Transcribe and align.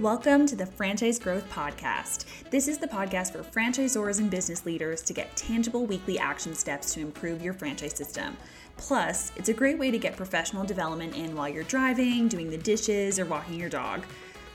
Welcome 0.00 0.46
to 0.46 0.56
the 0.56 0.66
Franchise 0.66 1.20
Growth 1.20 1.48
Podcast. 1.50 2.24
This 2.50 2.66
is 2.66 2.78
the 2.78 2.88
podcast 2.88 3.30
for 3.30 3.44
franchisors 3.44 4.18
and 4.18 4.28
business 4.28 4.66
leaders 4.66 5.02
to 5.02 5.12
get 5.12 5.36
tangible 5.36 5.86
weekly 5.86 6.18
action 6.18 6.52
steps 6.56 6.92
to 6.94 7.00
improve 7.00 7.40
your 7.40 7.54
franchise 7.54 7.94
system. 7.94 8.36
Plus, 8.76 9.30
it's 9.36 9.50
a 9.50 9.54
great 9.54 9.78
way 9.78 9.92
to 9.92 9.98
get 9.98 10.16
professional 10.16 10.64
development 10.64 11.14
in 11.14 11.36
while 11.36 11.48
you're 11.48 11.62
driving, 11.62 12.26
doing 12.26 12.50
the 12.50 12.58
dishes, 12.58 13.20
or 13.20 13.24
walking 13.24 13.54
your 13.54 13.68
dog. 13.68 14.04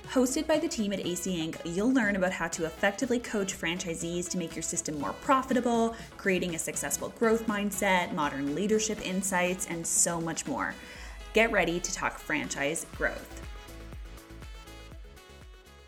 Hosted 0.10 0.46
by 0.46 0.60
the 0.60 0.68
team 0.68 0.92
at 0.92 1.06
AC 1.06 1.34
Inc., 1.34 1.56
you'll 1.64 1.94
learn 1.94 2.18
about 2.18 2.34
how 2.34 2.50
to 2.50 2.66
effectively 2.66 3.18
coach 3.18 3.58
franchisees 3.58 4.28
to 4.28 4.38
make 4.38 4.58
your 4.58 4.64
system 4.64 5.00
more 5.00 5.14
profitable, 5.22 5.96
creating 6.18 6.56
a 6.56 6.60
successful 6.60 7.14
growth 7.18 7.48
mindset, 7.48 8.14
modern 8.14 8.56
leadership 8.56 9.00
insights, 9.08 9.68
and 9.68 9.88
so 9.88 10.20
much 10.20 10.46
more. 10.46 10.76
Get 11.32 11.50
ready 11.50 11.80
to 11.80 11.94
talk 11.94 12.20
franchise 12.20 12.86
growth. 12.98 13.49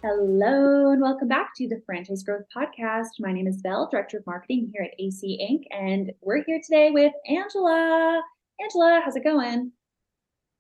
Hello, 0.03 0.89
and 0.89 0.99
welcome 0.99 1.27
back 1.27 1.51
to 1.57 1.67
the 1.67 1.79
Franchise 1.85 2.23
Growth 2.23 2.45
Podcast. 2.57 3.09
My 3.19 3.31
name 3.31 3.45
is 3.45 3.61
Belle, 3.61 3.87
Director 3.91 4.17
of 4.17 4.25
Marketing 4.25 4.71
here 4.73 4.81
at 4.81 4.99
AC 4.99 5.37
Inc., 5.39 5.67
and 5.69 6.11
we're 6.21 6.43
here 6.43 6.59
today 6.65 6.89
with 6.89 7.13
Angela. 7.27 8.19
Angela, 8.59 9.01
how's 9.05 9.15
it 9.15 9.23
going? 9.23 9.71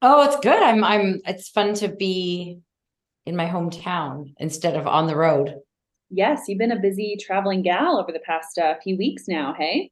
Oh, 0.03 0.23
it's 0.25 0.39
good. 0.41 0.61
I'm 0.61 0.83
I'm 0.83 1.21
it's 1.25 1.49
fun 1.49 1.73
to 1.75 1.87
be 1.87 2.59
in 3.25 3.35
my 3.35 3.47
hometown 3.47 4.31
instead 4.37 4.75
of 4.75 4.85
on 4.85 5.07
the 5.07 5.15
road. 5.15 5.55
Yes, 6.11 6.43
you've 6.47 6.59
been 6.59 6.73
a 6.73 6.79
busy 6.79 7.17
traveling 7.19 7.63
gal 7.63 7.99
over 7.99 8.11
the 8.11 8.19
past 8.19 8.59
uh, 8.59 8.75
few 8.83 8.95
weeks 8.95 9.27
now, 9.27 9.55
hey? 9.57 9.89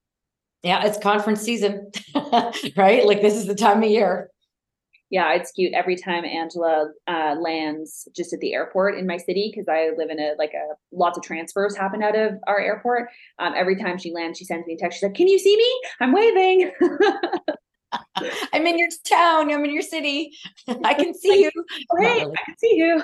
Yeah, 0.61 0.85
it's 0.85 0.99
conference 0.99 1.41
season, 1.41 1.91
right? 2.77 3.03
Like 3.03 3.23
this 3.23 3.33
is 3.33 3.47
the 3.47 3.55
time 3.55 3.81
of 3.81 3.89
year. 3.89 4.29
Yeah, 5.09 5.33
it's 5.33 5.51
cute 5.51 5.73
every 5.73 5.95
time 5.95 6.23
Angela 6.23 6.91
uh, 7.07 7.35
lands 7.39 8.07
just 8.15 8.31
at 8.31 8.39
the 8.41 8.53
airport 8.53 8.97
in 8.97 9.07
my 9.07 9.17
city 9.17 9.51
because 9.51 9.67
I 9.67 9.89
live 9.97 10.11
in 10.11 10.19
a 10.19 10.33
like 10.37 10.53
a 10.53 10.75
lots 10.91 11.17
of 11.17 11.23
transfers 11.23 11.75
happen 11.75 12.03
out 12.03 12.15
of 12.15 12.33
our 12.45 12.59
airport. 12.59 13.09
Um, 13.39 13.53
every 13.55 13.75
time 13.75 13.97
she 13.97 14.13
lands, 14.13 14.37
she 14.37 14.45
sends 14.45 14.67
me 14.67 14.73
a 14.73 14.77
text. 14.77 14.99
She's 14.99 15.03
like, 15.03 15.15
"Can 15.15 15.27
you 15.27 15.39
see 15.39 15.57
me? 15.57 15.81
I'm 15.99 16.13
waving." 16.13 16.71
I'm 18.53 18.67
in 18.67 18.77
your 18.77 18.89
town. 19.05 19.51
I'm 19.51 19.65
in 19.65 19.73
your 19.73 19.81
city. 19.81 20.31
I 20.83 20.93
can 20.93 21.13
see 21.13 21.43
you. 21.43 21.51
hey, 21.97 22.21
I 22.21 22.43
can 22.45 22.57
see 22.57 22.75
you. 22.75 23.01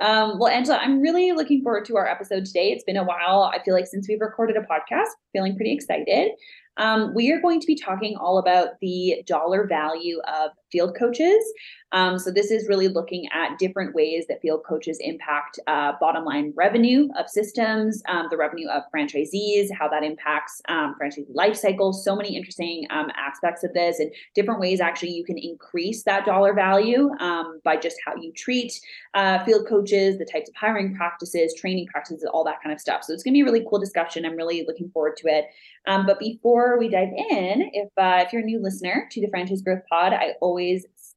um, 0.00 0.38
well, 0.38 0.48
Angela, 0.48 0.78
I'm 0.78 1.00
really 1.00 1.32
looking 1.32 1.62
forward 1.62 1.84
to 1.86 1.96
our 1.96 2.08
episode 2.08 2.44
today. 2.44 2.72
It's 2.72 2.84
been 2.84 2.96
a 2.96 3.04
while. 3.04 3.50
I 3.54 3.62
feel 3.62 3.74
like 3.74 3.86
since 3.86 4.08
we've 4.08 4.20
recorded 4.20 4.56
a 4.56 4.60
podcast, 4.60 5.10
feeling 5.32 5.56
pretty 5.56 5.72
excited. 5.72 6.32
Um, 6.76 7.14
we 7.14 7.30
are 7.32 7.40
going 7.40 7.60
to 7.60 7.66
be 7.66 7.74
talking 7.74 8.16
all 8.16 8.38
about 8.38 8.80
the 8.80 9.22
dollar 9.26 9.66
value 9.66 10.20
of 10.20 10.52
field 10.70 10.96
coaches. 10.98 11.44
Um, 11.92 12.18
so 12.18 12.30
this 12.30 12.50
is 12.50 12.68
really 12.68 12.88
looking 12.88 13.26
at 13.32 13.58
different 13.58 13.94
ways 13.94 14.26
that 14.28 14.40
field 14.40 14.62
coaches 14.66 14.98
impact 15.00 15.58
uh, 15.66 15.92
bottom 16.00 16.24
line 16.24 16.52
revenue 16.56 17.08
of 17.18 17.28
systems, 17.28 18.00
um, 18.08 18.28
the 18.30 18.36
revenue 18.36 18.68
of 18.68 18.84
franchisees, 18.94 19.68
how 19.76 19.88
that 19.88 20.04
impacts 20.04 20.62
um, 20.68 20.94
franchisee 21.00 21.34
life 21.34 21.56
cycles. 21.56 22.04
So 22.04 22.14
many 22.14 22.36
interesting 22.36 22.86
um, 22.90 23.08
aspects 23.16 23.64
of 23.64 23.72
this, 23.72 23.98
and 23.98 24.12
different 24.34 24.60
ways 24.60 24.80
actually 24.80 25.10
you 25.10 25.24
can 25.24 25.38
increase 25.38 26.04
that 26.04 26.24
dollar 26.24 26.54
value 26.54 27.10
um, 27.18 27.60
by 27.64 27.76
just 27.76 27.96
how 28.06 28.14
you 28.14 28.32
treat 28.36 28.72
uh, 29.14 29.44
field 29.44 29.66
coaches, 29.68 30.18
the 30.18 30.24
types 30.24 30.48
of 30.48 30.54
hiring 30.54 30.94
practices, 30.94 31.54
training 31.58 31.86
practices, 31.88 32.24
all 32.32 32.44
that 32.44 32.62
kind 32.62 32.72
of 32.72 32.80
stuff. 32.80 33.02
So 33.02 33.12
it's 33.12 33.24
going 33.24 33.34
to 33.34 33.38
be 33.38 33.42
a 33.42 33.44
really 33.44 33.66
cool 33.68 33.80
discussion. 33.80 34.24
I'm 34.24 34.36
really 34.36 34.64
looking 34.66 34.90
forward 34.90 35.16
to 35.18 35.28
it. 35.28 35.46
Um, 35.86 36.06
but 36.06 36.18
before 36.18 36.78
we 36.78 36.88
dive 36.88 37.08
in, 37.08 37.70
if 37.72 37.88
uh, 37.96 38.22
if 38.24 38.32
you're 38.32 38.42
a 38.42 38.44
new 38.44 38.62
listener 38.62 39.08
to 39.10 39.20
the 39.20 39.28
Franchise 39.28 39.62
Growth 39.62 39.82
Pod, 39.88 40.12
I 40.12 40.34
always 40.40 40.59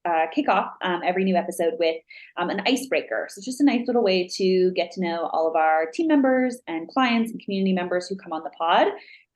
uh, 0.06 0.26
kick 0.34 0.50
off 0.50 0.74
um, 0.82 1.02
every 1.06 1.24
new 1.24 1.36
episode 1.36 1.74
with 1.80 1.96
um, 2.38 2.50
an 2.50 2.62
icebreaker. 2.66 3.28
So, 3.30 3.40
it's 3.40 3.46
just 3.46 3.62
a 3.62 3.66
nice 3.66 3.88
little 3.88 4.04
way 4.04 4.28
to 4.36 4.72
get 4.72 4.92
to 4.92 5.02
know 5.02 5.30
all 5.32 5.48
of 5.48 5.56
our 5.56 5.86
team 5.94 6.08
members 6.08 6.58
and 6.68 6.88
clients 6.90 7.32
and 7.32 7.42
community 7.42 7.74
members 7.74 8.08
who 8.08 8.16
come 8.16 8.34
on 8.34 8.44
the 8.44 8.52
pod. 8.52 8.88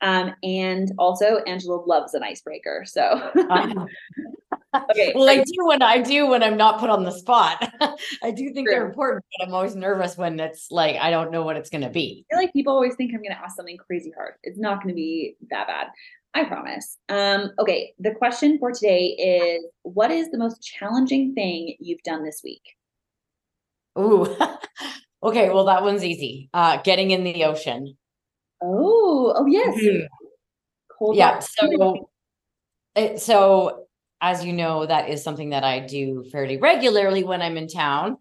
Um, 0.01 0.33
and 0.43 0.91
also, 0.97 1.37
Angela 1.47 1.77
loves 1.85 2.13
an 2.13 2.23
icebreaker. 2.23 2.83
So, 2.85 3.31
okay. 4.91 5.13
Well, 5.15 5.29
I 5.29 5.38
do 5.38 5.65
when 5.65 5.81
I 5.81 6.01
do 6.01 6.27
when 6.27 6.43
I'm 6.43 6.57
not 6.57 6.79
put 6.79 6.89
on 6.89 7.03
the 7.03 7.11
spot. 7.11 7.71
I 8.23 8.31
do 8.31 8.51
think 8.53 8.67
True. 8.67 8.75
they're 8.75 8.88
important, 8.88 9.25
but 9.38 9.47
I'm 9.47 9.53
always 9.53 9.75
nervous 9.75 10.17
when 10.17 10.39
it's 10.39 10.71
like 10.71 10.95
I 10.97 11.11
don't 11.11 11.31
know 11.31 11.43
what 11.43 11.57
it's 11.57 11.69
going 11.69 11.81
to 11.81 11.89
be. 11.89 12.25
I 12.31 12.35
feel 12.35 12.43
like 12.43 12.53
people 12.53 12.73
always 12.73 12.95
think 12.95 13.11
I'm 13.13 13.21
going 13.21 13.35
to 13.35 13.41
ask 13.41 13.55
something 13.55 13.77
crazy 13.77 14.11
hard. 14.15 14.33
It's 14.43 14.59
not 14.59 14.77
going 14.77 14.89
to 14.89 14.95
be 14.95 15.35
that 15.49 15.67
bad. 15.67 15.88
I 16.33 16.43
promise. 16.43 16.97
Um, 17.09 17.51
okay, 17.59 17.93
the 17.99 18.11
question 18.11 18.59
for 18.59 18.71
today 18.71 19.07
is 19.07 19.65
what 19.83 20.11
is 20.11 20.29
the 20.29 20.38
most 20.38 20.61
challenging 20.61 21.33
thing 21.33 21.75
you've 21.79 22.03
done 22.03 22.23
this 22.23 22.41
week? 22.44 22.61
Ooh. 23.97 24.35
okay, 25.23 25.49
well 25.49 25.65
that 25.65 25.83
one's 25.83 26.03
easy. 26.03 26.49
Uh 26.53 26.77
getting 26.83 27.11
in 27.11 27.23
the 27.23 27.44
ocean. 27.45 27.97
Oh, 28.61 29.33
oh 29.35 29.45
yes. 29.45 29.75
Mm-hmm. 29.75 30.05
Cold 30.97 31.15
yeah, 31.15 31.39
so 31.39 32.09
it, 32.95 33.21
so 33.21 33.86
as 34.22 34.44
you 34.44 34.53
know, 34.53 34.85
that 34.85 35.09
is 35.09 35.23
something 35.23 35.51
that 35.51 35.63
I 35.63 35.79
do 35.79 36.25
fairly 36.31 36.57
regularly 36.57 37.23
when 37.23 37.41
I'm 37.41 37.57
in 37.57 37.67
town. 37.67 38.17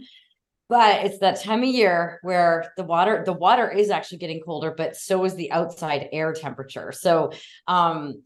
But 0.69 1.05
it's 1.05 1.19
that 1.21 1.41
time 1.43 1.63
of 1.63 1.69
year 1.69 2.19
where 2.23 2.73
the 2.77 2.83
water 2.83 3.23
the 3.25 3.33
water 3.33 3.71
is 3.71 3.89
actually 3.89 4.19
getting 4.19 4.41
colder 4.41 4.75
but 4.77 4.97
so 4.97 5.25
is 5.25 5.37
the 5.37 5.53
outside 5.53 6.09
air 6.13 6.33
temperature. 6.33 6.91
So 6.93 7.33
um 7.69 8.23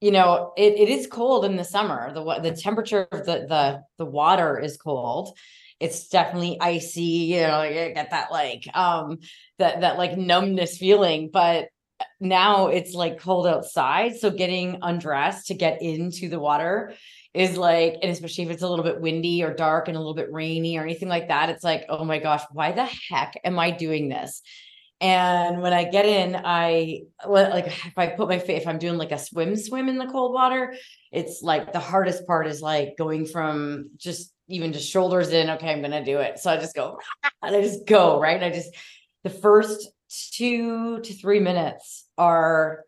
you 0.00 0.10
know 0.10 0.52
it, 0.56 0.74
it 0.74 0.88
is 0.88 1.06
cold 1.06 1.44
in 1.44 1.56
the 1.56 1.64
summer. 1.64 2.12
The 2.12 2.40
the 2.42 2.56
temperature 2.56 3.06
of 3.12 3.24
the 3.24 3.46
the 3.48 3.82
the 3.98 4.06
water 4.06 4.58
is 4.58 4.76
cold. 4.76 5.38
It's 5.78 6.08
definitely 6.08 6.58
icy 6.60 7.02
you 7.02 7.42
know 7.42 7.62
you 7.62 7.94
get 7.94 8.10
that 8.10 8.32
like 8.32 8.64
um 8.74 9.18
that 9.58 9.82
that 9.82 9.96
like 9.96 10.18
numbness 10.18 10.78
feeling. 10.78 11.30
But 11.32 11.68
now 12.20 12.68
it's 12.68 12.94
like 12.94 13.20
cold 13.20 13.46
outside 13.46 14.16
so 14.16 14.30
getting 14.30 14.78
undressed 14.82 15.46
to 15.48 15.54
get 15.54 15.82
into 15.82 16.28
the 16.28 16.38
water 16.38 16.94
is 17.34 17.56
like, 17.56 17.98
and 18.00 18.12
especially 18.12 18.44
if 18.44 18.50
it's 18.50 18.62
a 18.62 18.68
little 18.68 18.84
bit 18.84 19.00
windy 19.00 19.42
or 19.42 19.52
dark 19.52 19.88
and 19.88 19.96
a 19.96 20.00
little 20.00 20.14
bit 20.14 20.32
rainy 20.32 20.78
or 20.78 20.82
anything 20.82 21.08
like 21.08 21.28
that, 21.28 21.50
it's 21.50 21.64
like, 21.64 21.84
oh 21.88 22.04
my 22.04 22.20
gosh, 22.20 22.42
why 22.52 22.70
the 22.70 22.84
heck 22.84 23.38
am 23.44 23.58
I 23.58 23.72
doing 23.72 24.08
this? 24.08 24.40
And 25.00 25.60
when 25.60 25.72
I 25.72 25.84
get 25.84 26.06
in, 26.06 26.40
I 26.42 27.02
like 27.26 27.66
if 27.66 27.98
I 27.98 28.06
put 28.06 28.28
my 28.28 28.38
face, 28.38 28.62
if 28.62 28.68
I'm 28.68 28.78
doing 28.78 28.96
like 28.96 29.10
a 29.10 29.18
swim, 29.18 29.56
swim 29.56 29.88
in 29.88 29.98
the 29.98 30.06
cold 30.06 30.32
water, 30.32 30.74
it's 31.10 31.42
like 31.42 31.72
the 31.72 31.80
hardest 31.80 32.24
part 32.26 32.46
is 32.46 32.62
like 32.62 32.96
going 32.96 33.26
from 33.26 33.90
just 33.96 34.32
even 34.48 34.72
just 34.72 34.88
shoulders 34.88 35.30
in. 35.30 35.50
Okay, 35.50 35.72
I'm 35.72 35.82
gonna 35.82 36.04
do 36.04 36.20
it. 36.20 36.38
So 36.38 36.50
I 36.50 36.56
just 36.56 36.76
go 36.76 37.00
and 37.42 37.56
I 37.56 37.60
just 37.60 37.86
go 37.86 38.20
right. 38.20 38.36
And 38.36 38.44
I 38.44 38.50
just 38.50 38.70
the 39.24 39.30
first 39.30 39.90
two 40.32 41.00
to 41.00 41.12
three 41.14 41.40
minutes 41.40 42.04
are 42.16 42.84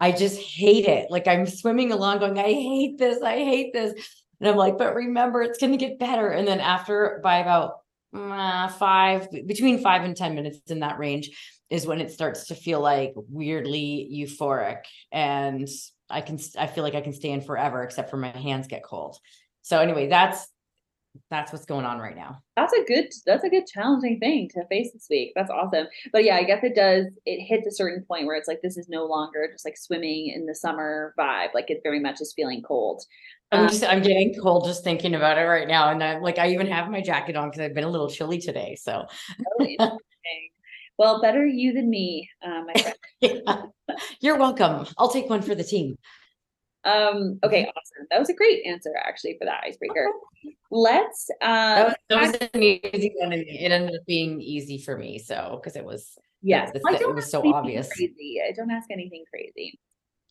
I 0.00 0.12
just 0.12 0.40
hate 0.40 0.86
it. 0.86 1.10
Like 1.10 1.28
I'm 1.28 1.46
swimming 1.46 1.92
along 1.92 2.20
going, 2.20 2.38
I 2.38 2.52
hate 2.52 2.98
this. 2.98 3.22
I 3.22 3.36
hate 3.36 3.72
this. 3.72 3.92
And 4.40 4.48
I'm 4.48 4.56
like, 4.56 4.78
but 4.78 4.94
remember, 4.94 5.42
it's 5.42 5.58
going 5.58 5.72
to 5.72 5.78
get 5.78 5.98
better. 5.98 6.28
And 6.28 6.48
then 6.48 6.60
after 6.60 7.20
by 7.22 7.38
about 7.38 7.74
uh, 8.16 8.68
five, 8.68 9.28
between 9.46 9.82
five 9.82 10.02
and 10.02 10.16
10 10.16 10.34
minutes 10.34 10.70
in 10.70 10.80
that 10.80 10.98
range 10.98 11.30
is 11.68 11.86
when 11.86 12.00
it 12.00 12.10
starts 12.10 12.46
to 12.46 12.54
feel 12.54 12.80
like 12.80 13.12
weirdly 13.14 14.08
euphoric. 14.10 14.84
And 15.12 15.68
I 16.08 16.22
can, 16.22 16.38
I 16.58 16.66
feel 16.66 16.82
like 16.82 16.94
I 16.94 17.02
can 17.02 17.12
stay 17.12 17.30
in 17.30 17.42
forever, 17.42 17.82
except 17.82 18.10
for 18.10 18.16
my 18.16 18.28
hands 18.28 18.66
get 18.66 18.82
cold. 18.82 19.18
So 19.62 19.78
anyway, 19.78 20.08
that's 20.08 20.48
that's 21.30 21.52
what's 21.52 21.64
going 21.64 21.84
on 21.84 21.98
right 21.98 22.16
now. 22.16 22.38
That's 22.56 22.72
a 22.72 22.84
good 22.84 23.06
that's 23.26 23.44
a 23.44 23.48
good 23.48 23.66
challenging 23.66 24.18
thing 24.18 24.48
to 24.54 24.66
face 24.66 24.92
this 24.92 25.06
week. 25.10 25.32
That's 25.34 25.50
awesome. 25.50 25.86
But 26.12 26.24
yeah, 26.24 26.36
I 26.36 26.44
guess 26.44 26.62
it 26.62 26.74
does 26.74 27.06
it 27.26 27.44
hits 27.44 27.66
a 27.66 27.72
certain 27.72 28.04
point 28.04 28.26
where 28.26 28.36
it's 28.36 28.48
like 28.48 28.60
this 28.62 28.76
is 28.76 28.88
no 28.88 29.06
longer 29.06 29.48
just 29.52 29.64
like 29.64 29.76
swimming 29.76 30.32
in 30.34 30.46
the 30.46 30.54
summer 30.54 31.14
vibe. 31.18 31.54
Like 31.54 31.70
it 31.70 31.80
very 31.82 32.00
much 32.00 32.20
is 32.20 32.32
feeling 32.34 32.62
cold. 32.62 33.02
I'm 33.52 33.68
just 33.68 33.84
I'm 33.84 34.02
getting 34.02 34.34
cold 34.40 34.64
just 34.64 34.84
thinking 34.84 35.14
about 35.14 35.38
it 35.38 35.42
right 35.42 35.66
now. 35.66 35.90
And 35.90 36.02
I'm 36.02 36.22
like 36.22 36.38
I 36.38 36.50
even 36.50 36.68
have 36.68 36.90
my 36.90 37.00
jacket 37.00 37.36
on 37.36 37.50
because 37.50 37.60
I've 37.60 37.74
been 37.74 37.84
a 37.84 37.90
little 37.90 38.08
chilly 38.08 38.38
today. 38.38 38.76
So 38.80 39.06
well, 40.98 41.20
better 41.22 41.46
you 41.46 41.72
than 41.72 41.88
me, 41.88 42.28
uh, 42.42 42.62
my 42.66 42.74
friend. 42.74 42.96
yeah. 43.20 43.62
You're 44.20 44.38
welcome. 44.38 44.86
I'll 44.98 45.10
take 45.10 45.30
one 45.30 45.42
for 45.42 45.54
the 45.54 45.64
team. 45.64 45.96
Um, 46.84 47.38
okay, 47.44 47.64
awesome. 47.64 48.06
That 48.10 48.18
was 48.18 48.30
a 48.30 48.34
great 48.34 48.64
answer 48.64 48.90
actually 48.96 49.36
for 49.38 49.44
that 49.44 49.62
icebreaker. 49.64 50.08
Let's 50.70 51.28
uh 51.42 51.74
that 51.74 51.86
was, 51.86 51.94
that 52.08 52.20
was 52.40 52.48
an 52.54 52.62
easy 52.62 53.12
one 53.18 53.32
and 53.32 53.42
it 53.42 53.72
ended 53.72 53.94
up 53.94 54.06
being 54.06 54.40
easy 54.40 54.78
for 54.78 54.96
me. 54.96 55.18
So 55.18 55.60
because 55.60 55.76
it 55.76 55.84
was 55.84 56.16
yes, 56.42 56.70
the, 56.72 56.78
it 56.78 57.14
was 57.14 57.30
so 57.30 57.42
obvious. 57.54 57.92
Crazy. 57.92 58.40
I 58.46 58.52
don't 58.52 58.70
ask 58.70 58.90
anything 58.90 59.24
crazy. 59.28 59.78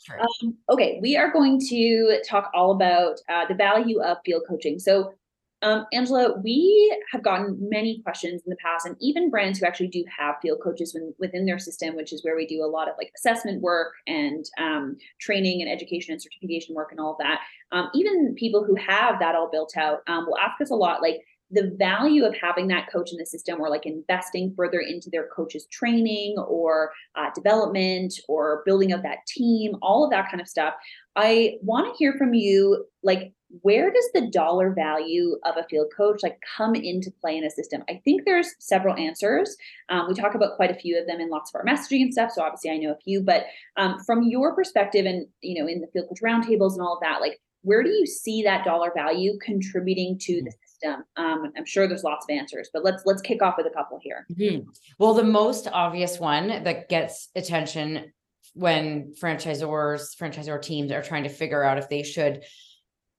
Sure. 0.01 0.19
Um, 0.21 0.57
okay, 0.69 0.97
we 1.01 1.17
are 1.17 1.31
going 1.31 1.59
to 1.67 2.21
talk 2.25 2.49
all 2.55 2.71
about 2.71 3.19
uh, 3.27 3.45
the 3.47 3.53
value 3.53 4.01
of 4.01 4.17
field 4.25 4.43
coaching. 4.47 4.79
So 4.79 5.13
um, 5.61 5.85
Angela, 5.91 6.39
we 6.41 6.97
have 7.11 7.23
gotten 7.23 7.57
many 7.59 8.01
questions 8.01 8.41
in 8.45 8.49
the 8.49 8.55
past, 8.57 8.85
and 8.85 8.95
even 9.01 9.29
brands 9.29 9.59
who 9.59 9.65
actually 9.65 9.87
do 9.87 10.03
have 10.17 10.35
field 10.41 10.59
coaches 10.63 10.93
when, 10.93 11.13
within 11.19 11.45
their 11.45 11.59
system, 11.59 11.95
which 11.95 12.13
is 12.13 12.23
where 12.23 12.35
we 12.35 12.47
do 12.47 12.63
a 12.63 12.65
lot 12.65 12.87
of 12.87 12.95
like 12.97 13.11
assessment 13.15 13.61
work 13.61 13.93
and 14.07 14.45
um, 14.57 14.97
training 15.19 15.61
and 15.61 15.69
education 15.69 16.13
and 16.13 16.21
certification 16.21 16.75
work 16.75 16.91
and 16.91 16.99
all 16.99 17.11
of 17.11 17.17
that. 17.19 17.41
Um, 17.71 17.89
even 17.93 18.35
people 18.35 18.63
who 18.63 18.75
have 18.75 19.19
that 19.19 19.35
all 19.35 19.49
built 19.51 19.75
out 19.75 19.99
um, 20.07 20.25
will 20.25 20.37
ask 20.37 20.61
us 20.61 20.71
a 20.71 20.75
lot, 20.75 21.01
like, 21.01 21.21
the 21.51 21.75
value 21.79 22.25
of 22.25 22.35
having 22.39 22.67
that 22.67 22.91
coach 22.91 23.11
in 23.11 23.17
the 23.17 23.25
system 23.25 23.59
or 23.59 23.69
like 23.69 23.85
investing 23.87 24.53
further 24.55 24.81
into 24.81 25.09
their 25.09 25.27
coaches 25.35 25.65
training 25.71 26.37
or 26.37 26.91
uh, 27.15 27.29
development 27.33 28.13
or 28.27 28.61
building 28.65 28.93
up 28.93 29.01
that 29.01 29.25
team 29.27 29.75
all 29.81 30.03
of 30.03 30.11
that 30.11 30.29
kind 30.29 30.41
of 30.41 30.47
stuff 30.47 30.75
i 31.15 31.55
want 31.63 31.87
to 31.87 31.97
hear 31.97 32.13
from 32.19 32.35
you 32.35 32.85
like 33.01 33.33
where 33.61 33.91
does 33.91 34.09
the 34.13 34.29
dollar 34.31 34.73
value 34.73 35.37
of 35.43 35.57
a 35.57 35.63
field 35.69 35.87
coach 35.95 36.21
like 36.21 36.39
come 36.57 36.75
into 36.75 37.11
play 37.19 37.37
in 37.37 37.43
a 37.43 37.49
system? 37.49 37.83
I 37.89 38.01
think 38.05 38.23
there's 38.25 38.53
several 38.59 38.95
answers. 38.95 39.55
Um, 39.89 40.07
we 40.07 40.13
talk 40.13 40.35
about 40.35 40.55
quite 40.55 40.71
a 40.71 40.75
few 40.75 40.99
of 40.99 41.07
them 41.07 41.19
in 41.19 41.29
lots 41.29 41.51
of 41.51 41.55
our 41.55 41.65
messaging 41.65 42.01
and 42.01 42.13
stuff 42.13 42.31
so 42.31 42.41
obviously 42.41 42.71
i 42.71 42.77
know 42.77 42.91
a 42.91 42.97
few 43.03 43.21
but 43.21 43.45
um, 43.77 43.99
from 44.05 44.23
your 44.23 44.55
perspective 44.55 45.05
and 45.05 45.27
you 45.41 45.61
know 45.61 45.67
in 45.67 45.81
the 45.81 45.87
field 45.87 46.07
coach 46.09 46.21
roundtables 46.23 46.73
and 46.73 46.81
all 46.81 46.95
of 46.95 47.01
that 47.01 47.21
like 47.21 47.39
where 47.61 47.83
do 47.83 47.89
you 47.89 48.05
see 48.05 48.43
that 48.43 48.63
dollar 48.63 48.91
value 48.95 49.37
contributing 49.43 50.17
to 50.17 50.41
the 50.41 50.51
system? 50.65 51.03
Um, 51.17 51.51
i'm 51.57 51.65
sure 51.65 51.87
there's 51.87 52.03
lots 52.03 52.25
of 52.29 52.35
answers 52.35 52.69
but 52.73 52.83
let's 52.83 53.03
let's 53.05 53.21
kick 53.21 53.41
off 53.41 53.55
with 53.57 53.67
a 53.67 53.71
couple 53.71 53.99
here. 54.01 54.25
Mm-hmm. 54.33 54.69
well 54.97 55.13
the 55.13 55.23
most 55.23 55.67
obvious 55.71 56.19
one 56.19 56.63
that 56.63 56.89
gets 56.89 57.29
attention 57.35 58.11
when 58.53 59.13
franchisors 59.21 60.17
franchisor 60.19 60.61
teams 60.61 60.91
are 60.91 61.03
trying 61.03 61.23
to 61.23 61.29
figure 61.29 61.63
out 61.63 61.77
if 61.77 61.89
they 61.89 62.03
should 62.03 62.43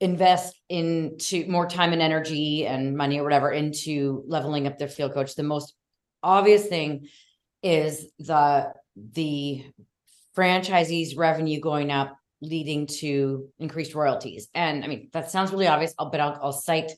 invest 0.00 0.58
into 0.68 1.46
more 1.46 1.66
time 1.66 1.92
and 1.92 2.00
energy 2.00 2.66
and 2.66 2.96
money 2.96 3.20
or 3.20 3.22
whatever 3.22 3.50
into 3.50 4.24
leveling 4.26 4.66
up 4.66 4.78
their 4.78 4.88
field 4.88 5.12
coach 5.12 5.34
the 5.34 5.42
most 5.42 5.74
obvious 6.22 6.66
thing 6.66 7.06
is 7.62 8.06
the 8.18 8.72
the 9.12 9.64
franchisees 10.36 11.16
revenue 11.16 11.60
going 11.60 11.90
up 11.90 12.16
leading 12.42 12.86
to 12.86 13.48
increased 13.58 13.94
royalties. 13.94 14.48
And 14.54 14.84
i 14.84 14.88
mean 14.88 15.10
that 15.12 15.30
sounds 15.30 15.52
really 15.52 15.68
obvious 15.68 15.94
but 15.98 16.20
I'll, 16.20 16.38
I'll 16.42 16.52
cite 16.52 16.92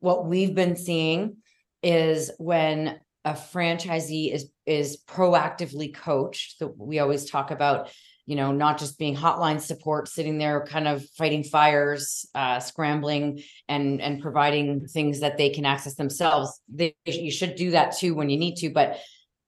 what 0.00 0.26
we've 0.26 0.54
been 0.54 0.76
seeing 0.76 1.38
is 1.82 2.30
when 2.38 3.00
a 3.24 3.32
franchisee 3.32 4.32
is 4.32 4.50
is 4.66 4.98
proactively 5.08 5.92
coached 5.92 6.58
so 6.58 6.72
we 6.78 7.00
always 7.00 7.28
talk 7.28 7.50
about 7.50 7.90
you 8.26 8.34
know, 8.34 8.50
not 8.50 8.78
just 8.78 8.98
being 8.98 9.16
hotline 9.16 9.60
support, 9.60 10.08
sitting 10.08 10.36
there 10.36 10.66
kind 10.66 10.88
of 10.88 11.08
fighting 11.10 11.44
fires, 11.44 12.26
uh, 12.34 12.58
scrambling 12.58 13.42
and 13.68 14.00
and 14.02 14.20
providing 14.20 14.86
things 14.88 15.20
that 15.20 15.38
they 15.38 15.50
can 15.50 15.64
access 15.64 15.94
themselves. 15.94 16.60
They, 16.68 16.96
you 17.04 17.30
should 17.30 17.54
do 17.54 17.70
that 17.70 17.96
too 17.96 18.14
when 18.14 18.28
you 18.28 18.36
need 18.36 18.56
to, 18.56 18.70
but 18.70 18.98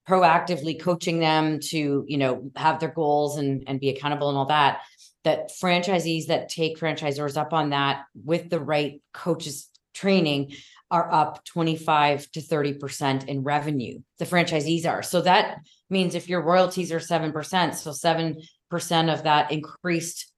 proactively 0.08 0.80
coaching 0.80 1.19
them 1.19 1.58
to, 1.60 2.04
you 2.06 2.16
know, 2.16 2.50
have 2.56 2.78
their 2.78 2.92
goals 2.92 3.36
and 3.36 3.64
and 3.66 3.80
be 3.80 3.90
accountable 3.90 4.28
and 4.28 4.38
all 4.38 4.46
that. 4.46 4.80
That 5.25 5.50
franchisees 5.50 6.26
that 6.26 6.48
take 6.48 6.78
franchisors 6.78 7.36
up 7.36 7.52
on 7.52 7.70
that 7.70 8.04
with 8.14 8.48
the 8.48 8.60
right 8.60 9.02
coaches 9.12 9.69
training 9.92 10.52
are 10.90 11.12
up 11.12 11.44
25 11.44 12.30
to 12.30 12.40
30% 12.40 13.26
in 13.26 13.42
revenue. 13.42 14.00
The 14.19 14.25
franchisees 14.25 14.86
are. 14.86 15.02
So 15.02 15.20
that 15.22 15.58
means 15.90 16.14
if 16.14 16.28
your 16.28 16.42
royalties 16.42 16.92
are 16.92 16.98
7%, 16.98 17.75
so 17.75 17.92
7 17.92 18.40
percent 18.70 19.11
of 19.11 19.25
that 19.25 19.53
increased, 19.53 20.32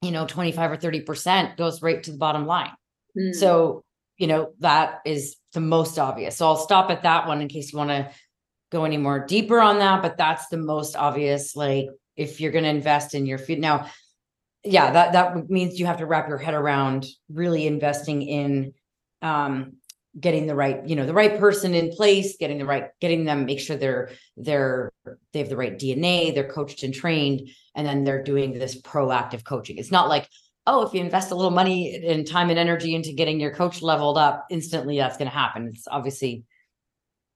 you 0.00 0.10
know, 0.10 0.26
25 0.26 0.72
or 0.72 0.76
30% 0.76 1.56
goes 1.56 1.82
right 1.82 2.02
to 2.02 2.12
the 2.12 2.18
bottom 2.18 2.46
line. 2.46 2.72
Mm. 3.18 3.34
So, 3.34 3.82
you 4.18 4.26
know, 4.26 4.52
that 4.60 5.00
is 5.04 5.36
the 5.52 5.60
most 5.60 5.98
obvious. 5.98 6.36
So 6.36 6.46
I'll 6.46 6.56
stop 6.56 6.90
at 6.90 7.02
that 7.02 7.26
one 7.26 7.40
in 7.40 7.48
case 7.48 7.72
you 7.72 7.78
want 7.78 7.90
to 7.90 8.10
go 8.70 8.84
any 8.84 8.96
more 8.96 9.24
deeper 9.24 9.60
on 9.60 9.78
that, 9.78 10.02
but 10.02 10.16
that's 10.16 10.48
the 10.48 10.56
most 10.56 10.96
obvious. 10.96 11.54
Like 11.54 11.86
if 12.16 12.40
you're 12.40 12.52
going 12.52 12.64
to 12.64 12.70
invest 12.70 13.14
in 13.14 13.26
your 13.26 13.38
feet 13.38 13.60
now, 13.60 13.90
yeah, 14.64 14.92
that 14.92 15.12
that 15.12 15.50
means 15.50 15.78
you 15.78 15.86
have 15.86 15.98
to 15.98 16.06
wrap 16.06 16.28
your 16.28 16.38
head 16.38 16.54
around 16.54 17.06
really 17.28 17.66
investing 17.66 18.22
in 18.22 18.74
um 19.20 19.74
getting 20.18 20.46
the 20.46 20.54
right 20.54 20.86
you 20.86 20.94
know 20.94 21.06
the 21.06 21.14
right 21.14 21.38
person 21.38 21.72
in 21.72 21.90
place 21.90 22.36
getting 22.36 22.58
the 22.58 22.66
right 22.66 22.90
getting 23.00 23.24
them 23.24 23.46
make 23.46 23.58
sure 23.58 23.76
they're 23.76 24.10
they're 24.36 24.92
they 25.32 25.38
have 25.38 25.48
the 25.48 25.56
right 25.56 25.78
dna 25.78 26.34
they're 26.34 26.50
coached 26.50 26.82
and 26.82 26.92
trained 26.92 27.48
and 27.74 27.86
then 27.86 28.04
they're 28.04 28.22
doing 28.22 28.52
this 28.52 28.80
proactive 28.82 29.42
coaching 29.42 29.78
it's 29.78 29.90
not 29.90 30.10
like 30.10 30.28
oh 30.66 30.86
if 30.86 30.92
you 30.92 31.00
invest 31.00 31.30
a 31.30 31.34
little 31.34 31.50
money 31.50 32.04
and 32.06 32.26
time 32.26 32.50
and 32.50 32.58
energy 32.58 32.94
into 32.94 33.12
getting 33.12 33.40
your 33.40 33.54
coach 33.54 33.80
leveled 33.80 34.18
up 34.18 34.44
instantly 34.50 34.98
that's 34.98 35.16
going 35.16 35.30
to 35.30 35.36
happen 35.36 35.68
it's 35.68 35.88
obviously 35.90 36.44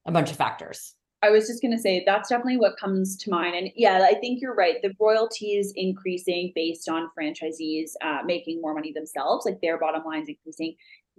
a 0.04 0.12
bunch 0.12 0.30
of 0.30 0.36
factors 0.36 0.94
I 1.22 1.30
was 1.30 1.48
just 1.48 1.62
going 1.62 1.72
to 1.72 1.78
say 1.78 2.04
that's 2.06 2.28
definitely 2.28 2.58
what 2.58 2.76
comes 2.78 3.16
to 3.16 3.30
mind. 3.30 3.56
And 3.56 3.70
yeah, 3.74 4.06
I 4.08 4.14
think 4.14 4.40
you're 4.40 4.54
right. 4.54 4.76
The 4.82 4.92
royalties 5.00 5.72
increasing 5.74 6.52
based 6.54 6.88
on 6.88 7.10
franchisees 7.18 7.92
uh, 8.02 8.18
making 8.24 8.60
more 8.60 8.74
money 8.74 8.92
themselves, 8.92 9.46
like 9.46 9.60
their 9.60 9.78
bottom 9.78 10.04
lines 10.04 10.28
increasing 10.28 10.76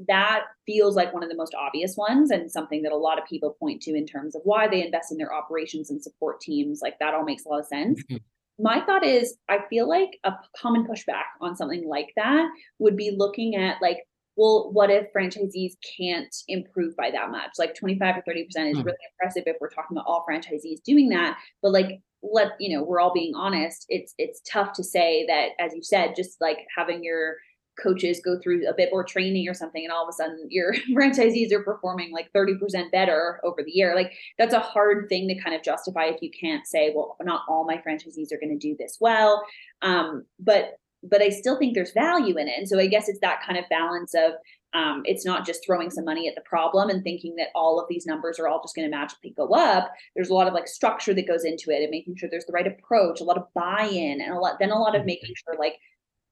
that 0.07 0.43
feels 0.65 0.95
like 0.95 1.13
one 1.13 1.23
of 1.23 1.29
the 1.29 1.35
most 1.35 1.55
obvious 1.55 1.95
ones 1.97 2.29
and 2.29 2.51
something 2.51 2.83
that 2.83 2.91
a 2.91 2.97
lot 2.97 3.17
of 3.17 3.25
people 3.25 3.57
point 3.59 3.81
to 3.81 3.95
in 3.95 4.05
terms 4.05 4.35
of 4.35 4.41
why 4.43 4.67
they 4.67 4.85
invest 4.85 5.11
in 5.11 5.17
their 5.17 5.33
operations 5.33 5.89
and 5.89 6.01
support 6.01 6.39
teams. 6.39 6.81
Like 6.81 6.99
that 6.99 7.13
all 7.13 7.23
makes 7.23 7.45
a 7.45 7.49
lot 7.49 7.59
of 7.59 7.65
sense. 7.65 8.03
Mm-hmm. 8.03 8.17
My 8.59 8.81
thought 8.85 9.05
is, 9.05 9.37
I 9.49 9.59
feel 9.69 9.87
like 9.87 10.19
a 10.23 10.33
common 10.59 10.85
pushback 10.85 11.25
on 11.41 11.55
something 11.55 11.87
like 11.87 12.11
that 12.15 12.47
would 12.79 12.97
be 12.97 13.15
looking 13.15 13.55
at 13.55 13.81
like, 13.81 13.99
well, 14.35 14.69
what 14.71 14.91
if 14.91 15.07
franchisees 15.15 15.73
can't 15.97 16.35
improve 16.47 16.95
by 16.95 17.09
that 17.11 17.31
much? 17.31 17.51
Like 17.57 17.75
25 17.75 18.17
or 18.17 18.21
30% 18.21 18.45
is 18.45 18.55
mm-hmm. 18.55 18.81
really 18.81 18.97
impressive 19.11 19.43
if 19.47 19.57
we're 19.59 19.69
talking 19.69 19.97
about 19.97 20.05
all 20.07 20.25
franchisees 20.29 20.81
doing 20.83 21.09
that. 21.09 21.37
But 21.61 21.71
like, 21.71 22.01
let 22.23 22.53
you 22.59 22.75
know, 22.75 22.83
we're 22.83 22.99
all 22.99 23.13
being 23.13 23.35
honest. 23.35 23.85
It's 23.89 24.13
it's 24.17 24.41
tough 24.51 24.73
to 24.73 24.83
say 24.83 25.25
that, 25.27 25.49
as 25.59 25.73
you 25.73 25.83
said, 25.83 26.15
just 26.15 26.41
like 26.41 26.57
having 26.75 27.03
your 27.03 27.35
coaches 27.81 28.21
go 28.23 28.39
through 28.39 28.67
a 28.67 28.73
bit 28.73 28.89
more 28.91 29.03
training 29.03 29.47
or 29.47 29.53
something 29.53 29.83
and 29.83 29.91
all 29.91 30.03
of 30.03 30.09
a 30.09 30.13
sudden 30.13 30.47
your 30.49 30.73
franchisees 30.91 31.51
are 31.51 31.63
performing 31.63 32.11
like 32.11 32.31
30% 32.33 32.91
better 32.91 33.39
over 33.43 33.63
the 33.63 33.71
year 33.71 33.95
like 33.95 34.13
that's 34.37 34.53
a 34.53 34.59
hard 34.59 35.07
thing 35.09 35.27
to 35.27 35.39
kind 35.41 35.55
of 35.55 35.63
justify 35.63 36.05
if 36.05 36.21
you 36.21 36.29
can't 36.31 36.67
say 36.67 36.91
well 36.95 37.17
not 37.23 37.41
all 37.47 37.65
my 37.65 37.77
franchisees 37.77 38.31
are 38.31 38.39
going 38.39 38.57
to 38.57 38.67
do 38.67 38.75
this 38.77 38.97
well 38.99 39.43
um, 39.81 40.25
but 40.39 40.79
but 41.03 41.21
i 41.21 41.29
still 41.29 41.57
think 41.59 41.75
there's 41.75 41.91
value 41.91 42.37
in 42.37 42.47
it 42.47 42.57
and 42.57 42.67
so 42.67 42.79
i 42.79 42.87
guess 42.87 43.07
it's 43.07 43.19
that 43.19 43.41
kind 43.45 43.57
of 43.57 43.65
balance 43.69 44.13
of 44.15 44.33
um, 44.73 45.01
it's 45.05 45.25
not 45.25 45.45
just 45.45 45.65
throwing 45.65 45.89
some 45.89 46.05
money 46.05 46.27
at 46.27 46.35
the 46.35 46.41
problem 46.41 46.89
and 46.89 47.03
thinking 47.03 47.35
that 47.37 47.47
all 47.55 47.79
of 47.79 47.87
these 47.89 48.05
numbers 48.05 48.37
are 48.37 48.47
all 48.47 48.61
just 48.61 48.75
going 48.75 48.89
to 48.89 48.95
magically 48.95 49.33
go 49.35 49.47
up. 49.53 49.91
There's 50.15 50.29
a 50.29 50.33
lot 50.33 50.47
of 50.47 50.53
like 50.53 50.67
structure 50.67 51.13
that 51.13 51.27
goes 51.27 51.45
into 51.45 51.71
it 51.71 51.81
and 51.81 51.89
making 51.89 52.17
sure 52.17 52.29
there's 52.29 52.45
the 52.45 52.53
right 52.53 52.67
approach, 52.67 53.21
a 53.21 53.23
lot 53.23 53.37
of 53.37 53.51
buy-in, 53.55 54.21
and 54.21 54.33
a 54.33 54.39
lot 54.39 54.59
then 54.59 54.71
a 54.71 54.77
lot 54.77 54.93
of 54.93 54.99
mm-hmm. 54.99 55.07
making 55.07 55.33
sure 55.35 55.55
like 55.57 55.75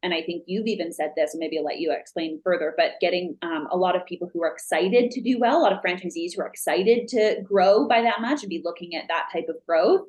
and 0.05 0.13
I 0.13 0.21
think 0.21 0.43
you've 0.45 0.67
even 0.67 0.93
said 0.93 1.13
this, 1.15 1.33
and 1.33 1.39
maybe 1.39 1.57
I'll 1.57 1.65
let 1.65 1.79
you 1.79 1.91
explain 1.91 2.39
further, 2.43 2.75
but 2.77 2.91
getting 3.01 3.35
um, 3.41 3.67
a 3.71 3.75
lot 3.75 3.95
of 3.95 4.05
people 4.05 4.29
who 4.31 4.43
are 4.43 4.51
excited 4.51 5.09
to 5.09 5.19
do 5.19 5.39
well, 5.39 5.57
a 5.57 5.63
lot 5.63 5.73
of 5.73 5.79
franchisees 5.81 6.35
who 6.35 6.43
are 6.43 6.47
excited 6.47 7.07
to 7.07 7.41
grow 7.41 7.87
by 7.87 8.03
that 8.03 8.21
much 8.21 8.43
and 8.43 8.49
be 8.51 8.61
looking 8.63 8.95
at 8.95 9.07
that 9.07 9.29
type 9.33 9.47
of 9.49 9.55
growth, 9.65 10.01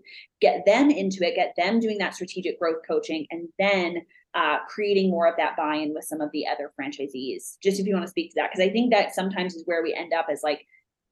get 0.42 0.66
them 0.66 0.90
into 0.90 1.26
it, 1.26 1.34
get 1.34 1.54
them 1.56 1.80
doing 1.80 1.96
that 1.96 2.14
strategic 2.14 2.60
growth 2.60 2.82
coaching, 2.86 3.26
and 3.30 3.48
then 3.58 4.02
uh, 4.34 4.58
creating 4.68 5.10
more 5.10 5.26
of 5.26 5.34
that 5.38 5.56
buy-in 5.56 5.94
with 5.94 6.04
some 6.04 6.20
of 6.20 6.30
the 6.32 6.46
other 6.46 6.70
franchisees. 6.78 7.56
Just 7.62 7.80
if 7.80 7.86
you 7.86 7.94
want 7.94 8.04
to 8.04 8.10
speak 8.10 8.32
to 8.32 8.34
that, 8.36 8.50
because 8.52 8.68
I 8.68 8.70
think 8.70 8.92
that 8.92 9.14
sometimes 9.14 9.54
is 9.54 9.64
where 9.64 9.82
we 9.82 9.94
end 9.94 10.12
up 10.12 10.26
as 10.30 10.42
like, 10.42 10.66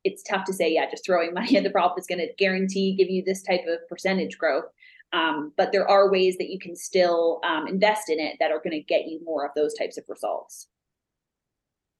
it's 0.04 0.22
tough 0.22 0.44
to 0.44 0.52
say, 0.52 0.70
yeah, 0.70 0.90
just 0.90 1.06
throwing 1.06 1.32
money 1.32 1.56
at 1.56 1.64
the 1.64 1.70
problem 1.70 1.98
is 1.98 2.06
going 2.06 2.18
to 2.18 2.28
guarantee 2.36 2.94
give 2.94 3.08
you 3.08 3.24
this 3.24 3.42
type 3.42 3.62
of 3.66 3.78
percentage 3.88 4.36
growth. 4.36 4.66
Um, 5.14 5.52
but 5.56 5.70
there 5.70 5.88
are 5.88 6.10
ways 6.10 6.36
that 6.38 6.50
you 6.50 6.58
can 6.58 6.74
still 6.74 7.40
um, 7.44 7.68
invest 7.68 8.10
in 8.10 8.18
it 8.18 8.36
that 8.40 8.50
are 8.50 8.58
going 8.58 8.72
to 8.72 8.80
get 8.80 9.06
you 9.06 9.20
more 9.24 9.46
of 9.46 9.52
those 9.54 9.74
types 9.74 9.96
of 9.96 10.04
results. 10.08 10.66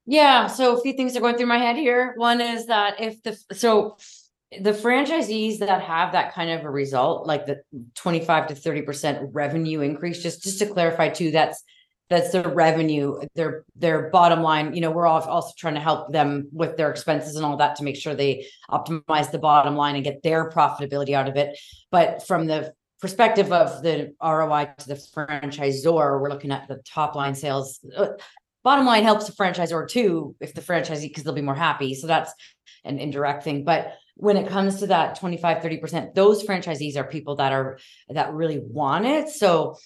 Yeah. 0.05 0.47
So 0.47 0.77
a 0.77 0.81
few 0.81 0.93
things 0.93 1.15
are 1.15 1.21
going 1.21 1.37
through 1.37 1.47
my 1.47 1.57
head 1.57 1.77
here. 1.77 2.13
One 2.17 2.41
is 2.41 2.67
that 2.67 3.01
if 3.01 3.23
the 3.23 3.37
so 3.53 3.97
the 4.61 4.71
franchisees 4.71 5.59
that 5.59 5.81
have 5.81 6.11
that 6.11 6.33
kind 6.33 6.51
of 6.51 6.65
a 6.65 6.69
result, 6.69 7.25
like 7.25 7.45
the 7.45 7.61
25 7.95 8.47
to 8.47 8.53
30% 8.53 9.29
revenue 9.31 9.81
increase, 9.81 10.21
just 10.21 10.43
just 10.43 10.59
to 10.59 10.67
clarify 10.67 11.09
too, 11.09 11.31
that's 11.31 11.63
that's 12.09 12.31
their 12.31 12.47
revenue, 12.47 13.19
their 13.33 13.65
their 13.75 14.09
bottom 14.09 14.43
line. 14.43 14.75
You 14.75 14.81
know, 14.81 14.91
we're 14.91 15.07
all 15.07 15.21
also 15.21 15.53
trying 15.57 15.73
to 15.73 15.79
help 15.79 16.11
them 16.11 16.49
with 16.51 16.77
their 16.77 16.91
expenses 16.91 17.35
and 17.35 17.45
all 17.45 17.57
that 17.57 17.77
to 17.77 17.83
make 17.83 17.95
sure 17.95 18.13
they 18.13 18.45
optimize 18.69 19.31
the 19.31 19.39
bottom 19.39 19.75
line 19.75 19.95
and 19.95 20.03
get 20.03 20.21
their 20.21 20.51
profitability 20.51 21.13
out 21.13 21.27
of 21.27 21.35
it. 21.35 21.57
But 21.89 22.27
from 22.27 22.45
the 22.45 22.73
perspective 23.01 23.51
of 23.51 23.83
the 23.83 24.13
ROI 24.21 24.69
to 24.79 24.87
the 24.87 24.95
franchisor, 24.95 26.19
we're 26.21 26.29
looking 26.29 26.51
at 26.51 26.67
the 26.67 26.81
top 26.85 27.15
line 27.15 27.35
sales. 27.35 27.79
Uh, 27.95 28.09
bottom 28.63 28.85
line 28.85 29.03
helps 29.03 29.27
the 29.27 29.33
franchisor 29.33 29.87
too, 29.87 30.35
if 30.39 30.53
the 30.53 30.61
franchisee, 30.61 31.03
because 31.03 31.23
they'll 31.23 31.33
be 31.33 31.41
more 31.41 31.55
happy. 31.55 31.93
So 31.93 32.07
that's 32.07 32.33
an 32.83 32.99
indirect 32.99 33.43
thing. 33.43 33.63
But 33.63 33.93
when 34.17 34.37
it 34.37 34.47
comes 34.47 34.79
to 34.79 34.87
that 34.87 35.19
25, 35.19 35.61
30%, 35.61 36.15
those 36.15 36.43
franchisees 36.43 36.95
are 36.95 37.03
people 37.03 37.35
that 37.35 37.51
are 37.51 37.77
that 38.09 38.33
really 38.33 38.59
want 38.59 39.05
it. 39.05 39.29
So 39.29 39.77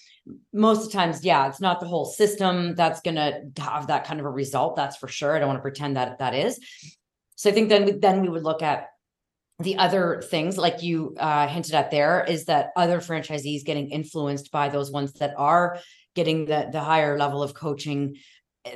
most 0.54 0.86
of 0.86 0.86
the 0.86 0.94
times, 0.94 1.25
yeah, 1.25 1.48
it's 1.48 1.62
not 1.62 1.80
the 1.80 1.88
whole 1.88 2.06
system 2.06 2.75
that's 2.75 3.01
gonna 3.01 3.42
have 3.58 3.88
that 3.88 4.06
kind 4.06 4.20
of 4.20 4.28
a 4.28 4.30
result. 4.30 4.75
That's 4.75 4.98
for 4.98 5.08
sure. 5.08 5.36
I 5.36 5.39
don't 5.39 5.48
want 5.48 5.58
to 5.58 5.63
pretend 5.63 5.98
that 5.98 6.20
that 6.20 6.36
is. 6.36 6.60
So 7.36 7.50
I 7.50 7.54
think 7.54 7.70
then 7.70 7.86
we 7.86 7.92
then 7.94 8.22
we 8.22 8.30
would 8.30 8.44
look 8.44 8.62
at 8.62 8.89
the 9.60 9.78
other 9.78 10.24
things 10.30 10.58
like 10.58 10.82
you 10.82 11.16
uh, 11.20 11.48
hinted 11.48 11.75
at 11.75 11.92
there 11.92 12.24
is 12.28 12.46
that 12.46 12.72
other 12.75 13.00
franchisees 13.00 13.66
getting 13.66 13.92
influenced 13.92 14.51
by 14.51 14.70
those 14.70 14.89
ones 14.89 15.13
that 15.13 15.34
are 15.38 15.80
getting 16.16 16.46
the 16.46 16.70
the 16.72 16.80
higher 16.80 17.18
level 17.18 17.44
of 17.44 17.54
coaching 17.54 18.16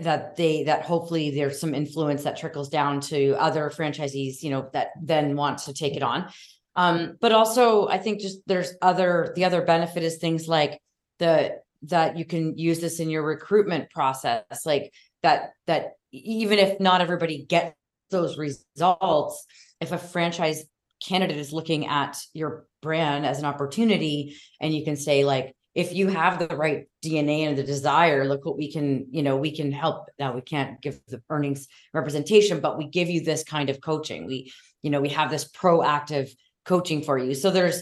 that 0.01 0.35
they 0.35 0.63
that 0.63 0.83
hopefully 0.83 1.31
there's 1.31 1.59
some 1.59 1.73
influence 1.73 2.23
that 2.23 2.37
trickles 2.37 2.69
down 2.69 2.99
to 2.99 3.33
other 3.33 3.69
franchisees 3.69 4.41
you 4.41 4.49
know 4.49 4.69
that 4.73 4.89
then 5.01 5.35
want 5.35 5.59
to 5.59 5.73
take 5.73 5.95
it 5.95 6.03
on. 6.03 6.29
Um 6.75 7.17
but 7.21 7.31
also 7.31 7.87
i 7.87 7.97
think 7.97 8.19
just 8.19 8.39
there's 8.47 8.73
other 8.81 9.33
the 9.35 9.45
other 9.45 9.61
benefit 9.61 10.03
is 10.03 10.17
things 10.17 10.47
like 10.47 10.81
the 11.19 11.59
that 11.83 12.17
you 12.17 12.25
can 12.25 12.57
use 12.57 12.79
this 12.79 12.99
in 12.99 13.09
your 13.09 13.23
recruitment 13.23 13.89
process 13.91 14.65
like 14.65 14.93
that 15.21 15.51
that 15.67 15.93
even 16.11 16.59
if 16.59 16.79
not 16.79 17.01
everybody 17.01 17.45
gets 17.45 17.75
those 18.09 18.37
results 18.37 19.45
if 19.81 19.91
a 19.91 19.97
franchise 19.97 20.63
candidate 21.03 21.37
is 21.37 21.53
looking 21.53 21.87
at 21.87 22.17
your 22.33 22.65
brand 22.81 23.25
as 23.25 23.39
an 23.39 23.45
opportunity 23.45 24.37
and 24.61 24.73
you 24.73 24.83
can 24.83 24.95
say 24.95 25.23
like 25.23 25.55
if 25.75 25.93
you 25.93 26.07
have 26.07 26.37
the 26.37 26.55
right 26.55 26.87
DNA 27.03 27.47
and 27.47 27.57
the 27.57 27.63
desire, 27.63 28.25
look 28.25 28.45
what 28.45 28.57
we 28.57 28.71
can, 28.71 29.07
you 29.09 29.23
know, 29.23 29.37
we 29.37 29.55
can 29.55 29.71
help. 29.71 30.07
Now 30.19 30.33
we 30.33 30.41
can't 30.41 30.79
give 30.81 30.99
the 31.07 31.21
earnings 31.29 31.67
representation, 31.93 32.59
but 32.59 32.77
we 32.77 32.87
give 32.87 33.09
you 33.09 33.21
this 33.21 33.43
kind 33.43 33.69
of 33.69 33.81
coaching. 33.81 34.27
We, 34.27 34.53
you 34.83 34.91
know, 34.91 35.01
we 35.01 35.09
have 35.09 35.31
this 35.31 35.49
proactive 35.49 36.29
coaching 36.65 37.01
for 37.01 37.17
you. 37.17 37.33
So 37.33 37.49
there's, 37.49 37.81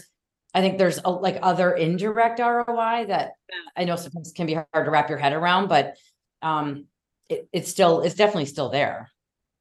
I 0.54 0.62
think 0.62 0.78
there's 0.78 1.00
a, 1.04 1.10
like 1.10 1.38
other 1.42 1.72
indirect 1.72 2.38
ROI 2.38 3.06
that 3.08 3.32
I 3.76 3.84
know 3.84 3.96
sometimes 3.96 4.32
can 4.32 4.46
be 4.46 4.54
hard 4.54 4.86
to 4.86 4.90
wrap 4.90 5.10
your 5.10 5.18
head 5.18 5.34
around, 5.34 5.68
but 5.68 5.96
um, 6.40 6.86
it, 7.28 7.46
it's 7.52 7.70
still, 7.70 8.00
it's 8.00 8.14
definitely 8.14 8.46
still 8.46 8.70
there. 8.70 9.10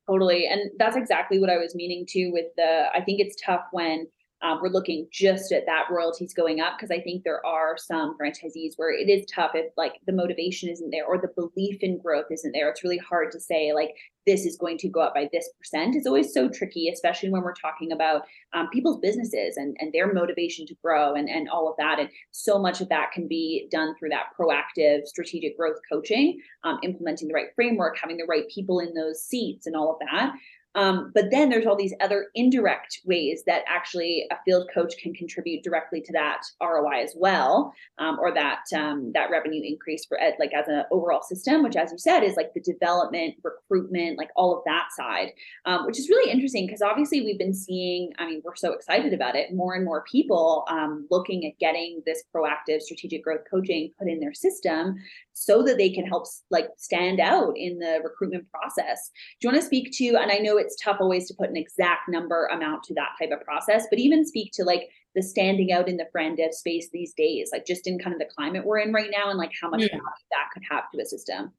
Totally. 0.10 0.48
And 0.48 0.72
that's 0.77 0.96
exactly 0.96 1.39
what 1.39 1.50
I 1.50 1.58
was 1.58 1.75
meaning 1.75 2.05
to 2.10 2.29
with 2.31 2.48
the, 2.58 2.86
I 2.93 3.01
think 3.01 3.20
it's 3.20 3.36
tough 3.41 3.62
when 3.72 4.08
um, 4.44 4.60
we're 4.62 4.70
looking 4.70 5.08
just 5.12 5.52
at 5.52 5.66
that 5.68 5.86
royalties 5.92 6.34
going 6.34 6.60
up 6.60 6.74
because 6.78 6.92
I 6.92 7.02
think 7.02 7.24
there 7.24 7.46
are 7.46 7.78
some 7.78 8.18
franchisees 8.18 8.74
where 8.78 8.92
it 8.92 9.10
is 9.10 9.26
tough 9.34 9.52
if 9.54 9.72
like 9.78 9.94
the 10.08 10.14
motivation 10.14 10.70
isn't 10.70 10.90
there 10.90 11.06
or 11.06 11.20
the 11.20 11.30
belief 11.36 11.78
in 11.82 12.00
growth 12.00 12.26
isn't 12.32 12.52
there. 12.52 12.70
It's 12.70 12.84
really 12.84 12.98
hard 12.98 13.32
to 13.32 13.40
say 13.40 13.72
like 13.74 13.96
this 14.26 14.46
is 14.46 14.58
going 14.58 14.78
to 14.80 14.90
go 14.90 15.02
up 15.02 15.14
by 15.14 15.30
this 15.32 15.50
percent. 15.58 15.96
It's 15.96 16.08
always 16.08 16.34
so 16.34 16.50
tricky, 16.50 16.90
especially 16.90 17.30
when 17.30 17.42
we're 17.42 17.54
talking 17.54 17.92
about 17.92 18.24
um, 18.54 18.70
people's 18.70 19.00
businesses 19.00 19.58
and, 19.58 19.76
and 19.80 19.92
their 19.94 20.14
motivation 20.14 20.66
to 20.68 20.76
grow 20.84 21.16
and, 21.16 21.30
and 21.30 21.50
all 21.50 21.70
of 21.70 21.76
that. 21.78 22.00
And 22.00 22.10
so 22.32 22.60
much 22.60 22.82
of 22.82 22.90
that 22.90 23.12
can 23.12 23.28
be 23.28 23.68
done 23.72 23.96
through 23.98 24.10
that 24.10 24.28
proactive 24.40 25.06
strategic 25.06 25.58
growth 25.58 25.78
coaching, 25.92 26.40
um, 26.64 26.80
implementing 26.84 27.28
the 27.28 27.34
right 27.34 27.54
framework, 27.56 27.98
having 28.00 28.18
the 28.18 28.28
right 28.28 28.48
people 28.54 28.80
in 28.80 28.94
those 28.94 29.24
seats 29.24 29.66
and 29.66 29.76
all 29.76 29.92
of 29.92 30.00
that. 30.12 30.34
Um, 30.75 31.12
but 31.13 31.32
then 31.32 31.50
there's 31.50 31.66
all 31.66 31.75
these 31.75 31.94
other 32.01 32.28
indirect 32.36 33.01
ways 33.06 33.44
that 33.46 33.63
actually 33.68 34.28
a 34.32 34.36
field 34.46 34.70
coach 34.74 34.94
can 35.01 35.13
contribute 35.13 35.63
directly 35.63 36.01
to 36.01 36.13
that 36.13 36.42
ROI 36.62 37.04
as 37.04 37.13
well, 37.18 37.74
um, 37.98 38.18
or 38.20 38.34
that 38.34 38.63
um, 38.75 39.12
that 39.13 39.30
revenue 39.30 39.62
increase 39.66 40.06
for 40.06 40.22
ed, 40.22 40.36
like 40.40 40.54
as 40.54 40.68
an 40.68 40.84
overall 40.92 41.22
system, 41.22 41.63
which, 41.63 41.75
as 41.75 41.92
you 41.92 41.98
said, 41.98 42.24
is 42.24 42.36
like 42.36 42.54
the 42.54 42.62
development, 42.62 43.36
recruitment, 43.44 44.18
like 44.18 44.30
all 44.36 44.58
of 44.58 44.63
that 44.66 44.88
side, 44.96 45.32
um, 45.66 45.86
which 45.86 46.00
is 46.00 46.10
really 46.10 46.32
interesting 46.32 46.66
because 46.66 46.82
obviously 46.82 47.22
we've 47.22 47.40
been 47.40 47.54
seeing. 47.54 48.12
I 48.18 48.25
mean, 48.25 48.42
we're 48.44 48.56
so 48.56 48.74
excited 48.74 49.13
about 49.13 49.36
it. 49.36 49.54
More 49.54 49.75
and 49.75 49.84
more 49.84 50.04
people 50.10 50.66
um, 50.70 51.08
looking 51.12 51.46
at 51.46 51.60
getting 51.60 52.01
this 52.06 52.24
proactive 52.34 52.82
strategic 52.82 53.24
growth 53.24 53.42
coaching 53.50 53.92
put 54.00 54.08
in 54.08 54.20
their 54.20 54.34
system 54.34 54.96
so 55.34 55.64
that 55.64 55.78
they 55.78 55.90
can 55.90 56.06
help 56.06 56.26
like 56.50 56.68
stand 56.78 57.20
out 57.20 57.54
in 57.56 57.80
the 57.80 58.00
recruitment 58.04 58.46
process. 58.52 59.12
Do 59.40 59.48
you 59.48 59.52
want 59.52 59.62
to 59.62 59.66
speak 59.66 59.92
to? 59.94 60.16
And 60.18 60.32
I 60.32 60.38
know 60.38 60.58
it's 60.58 60.76
tough 60.82 60.98
always 61.00 61.28
to 61.28 61.34
put 61.34 61.50
an 61.50 61.58
exact 61.58 62.10
number 62.10 62.48
amount 62.48 62.84
to 62.84 62.94
that 62.96 63.10
type 63.20 63.32
of 63.32 63.46
process, 63.46 63.88
but 63.90 64.00
even 64.00 64.26
speak 64.26 64.52
to 64.54 64.64
like 64.64 64.90
the 65.16 65.22
standing 65.22 65.72
out 65.72 65.90
in 65.90 65.98
the 65.98 66.08
fran 66.12 66.36
dev 66.36 66.54
space 66.54 66.90
these 66.92 67.14
days, 67.14 67.50
like 67.52 67.66
just 67.66 67.88
in 67.88 68.00
kind 68.00 68.14
of 68.14 68.20
the 68.20 68.34
climate 68.34 68.66
we're 68.66 68.80
in 68.80 68.94
right 68.94 69.10
now 69.12 69.30
and 69.30 69.38
like 69.38 69.52
how 69.60 69.70
much 69.70 69.82
mm. 69.82 69.90
that 69.90 70.50
could 70.54 70.64
have 70.70 70.90
to 70.92 71.02
a 71.02 71.06
system. 71.06 71.52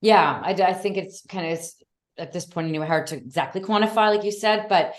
Yeah, 0.00 0.40
I, 0.42 0.50
I 0.52 0.72
think 0.72 0.96
it's 0.96 1.24
kind 1.26 1.52
of 1.52 1.60
at 2.18 2.32
this 2.32 2.46
point 2.46 2.68
anyway 2.68 2.86
hard 2.86 3.08
to 3.08 3.16
exactly 3.16 3.60
quantify, 3.60 4.14
like 4.14 4.24
you 4.24 4.32
said, 4.32 4.66
but 4.68 4.94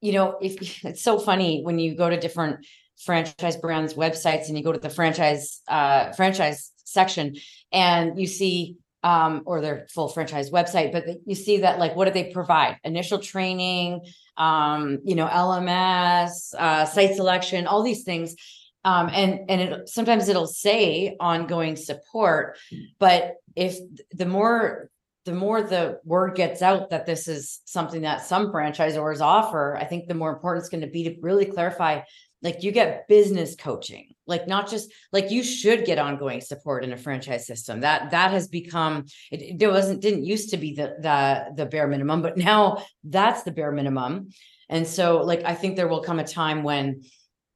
you 0.00 0.12
know, 0.12 0.38
if 0.40 0.84
it's 0.84 1.02
so 1.02 1.18
funny 1.18 1.62
when 1.62 1.78
you 1.78 1.96
go 1.96 2.08
to 2.08 2.18
different 2.18 2.64
franchise 3.04 3.56
brands 3.56 3.94
websites 3.94 4.48
and 4.48 4.56
you 4.56 4.62
go 4.62 4.70
to 4.70 4.78
the 4.78 4.90
franchise 4.90 5.60
uh 5.66 6.12
franchise 6.12 6.70
section 6.92 7.36
and 7.72 8.18
you 8.18 8.26
see 8.26 8.76
um, 9.04 9.42
or 9.46 9.60
their 9.60 9.86
full 9.90 10.08
franchise 10.08 10.50
website, 10.50 10.92
but 10.92 11.04
you 11.26 11.34
see 11.34 11.58
that 11.58 11.78
like 11.78 11.96
what 11.96 12.04
do 12.06 12.12
they 12.12 12.32
provide? 12.32 12.78
Initial 12.84 13.18
training, 13.18 14.02
um, 14.36 14.98
you 15.04 15.14
know, 15.14 15.26
LMS, 15.26 16.54
uh, 16.54 16.84
site 16.84 17.16
selection, 17.16 17.66
all 17.66 17.82
these 17.82 18.04
things. 18.04 18.36
Um, 18.84 19.10
and 19.12 19.48
and 19.48 19.60
it 19.60 19.88
sometimes 19.88 20.28
it'll 20.28 20.46
say 20.46 21.16
ongoing 21.20 21.76
support, 21.76 22.58
but 22.98 23.34
if 23.54 23.76
the 24.12 24.26
more 24.26 24.90
the 25.24 25.32
more 25.32 25.62
the 25.62 26.00
word 26.04 26.34
gets 26.34 26.62
out 26.62 26.90
that 26.90 27.06
this 27.06 27.28
is 27.28 27.60
something 27.64 28.02
that 28.02 28.26
some 28.26 28.52
franchisors 28.52 29.20
offer, 29.20 29.76
I 29.76 29.84
think 29.84 30.08
the 30.08 30.14
more 30.14 30.32
important 30.32 30.62
it's 30.62 30.68
going 30.68 30.80
to 30.80 30.88
be 30.88 31.04
to 31.04 31.16
really 31.20 31.46
clarify 31.46 32.00
like 32.42 32.64
you 32.64 32.72
get 32.72 33.06
business 33.06 33.54
coaching 33.54 34.11
like 34.26 34.46
not 34.46 34.70
just 34.70 34.92
like 35.12 35.30
you 35.30 35.42
should 35.42 35.84
get 35.84 35.98
ongoing 35.98 36.40
support 36.40 36.84
in 36.84 36.92
a 36.92 36.96
franchise 36.96 37.46
system. 37.46 37.80
That 37.80 38.10
that 38.12 38.30
has 38.30 38.48
become 38.48 39.06
it, 39.30 39.60
it 39.60 39.66
wasn't 39.66 40.00
didn't 40.00 40.24
used 40.24 40.50
to 40.50 40.56
be 40.56 40.74
the 40.74 40.96
the 41.00 41.52
the 41.56 41.66
bare 41.66 41.88
minimum 41.88 42.22
but 42.22 42.36
now 42.36 42.84
that's 43.04 43.42
the 43.42 43.52
bare 43.52 43.72
minimum. 43.72 44.28
And 44.68 44.86
so 44.86 45.22
like 45.22 45.44
i 45.44 45.54
think 45.54 45.76
there 45.76 45.88
will 45.88 46.02
come 46.02 46.18
a 46.18 46.24
time 46.26 46.62
when 46.62 47.02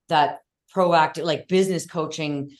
that 0.09 0.41
proactive 0.75 1.25
like 1.25 1.49
business 1.49 1.87
coaching 1.87 2.51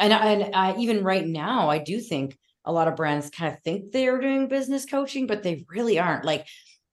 and 0.00 0.12
and 0.12 0.54
I, 0.54 0.76
even 0.76 1.04
right 1.04 1.26
now 1.26 1.68
i 1.68 1.78
do 1.78 2.00
think 2.00 2.38
a 2.66 2.72
lot 2.72 2.88
of 2.88 2.96
brands 2.96 3.30
kind 3.30 3.52
of 3.52 3.62
think 3.62 3.92
they're 3.92 4.20
doing 4.20 4.48
business 4.48 4.84
coaching 4.84 5.26
but 5.26 5.42
they 5.42 5.64
really 5.68 5.98
aren't. 5.98 6.24
Like 6.24 6.46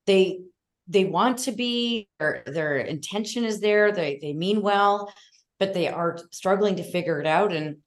they 0.06 0.40
they 0.88 1.06
want 1.06 1.40
to 1.40 1.52
be 1.52 2.10
or 2.20 2.44
their 2.46 2.78
intention 2.78 3.46
is 3.46 3.60
there 3.60 3.92
they 3.92 4.20
they 4.22 4.34
mean 4.34 4.62
well 4.62 5.14
but 5.60 5.74
they 5.74 5.88
are 5.88 6.18
struggling 6.32 6.76
to 6.78 6.84
figure 6.84 7.20
it 7.20 7.28
out. 7.28 7.54
And 7.54 7.78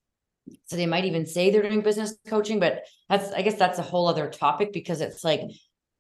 so 0.67 0.77
they 0.77 0.87
might 0.87 1.05
even 1.05 1.27
say 1.27 1.51
they're 1.51 1.63
doing 1.63 1.81
business 1.81 2.15
coaching 2.29 2.61
but 2.61 2.85
that's 3.09 3.33
i 3.33 3.43
guess 3.43 3.57
that's 3.57 3.81
a 3.81 3.83
whole 3.83 4.07
other 4.07 4.31
topic 4.31 4.73
because 4.73 5.01
it's 5.01 5.25
like 5.25 5.41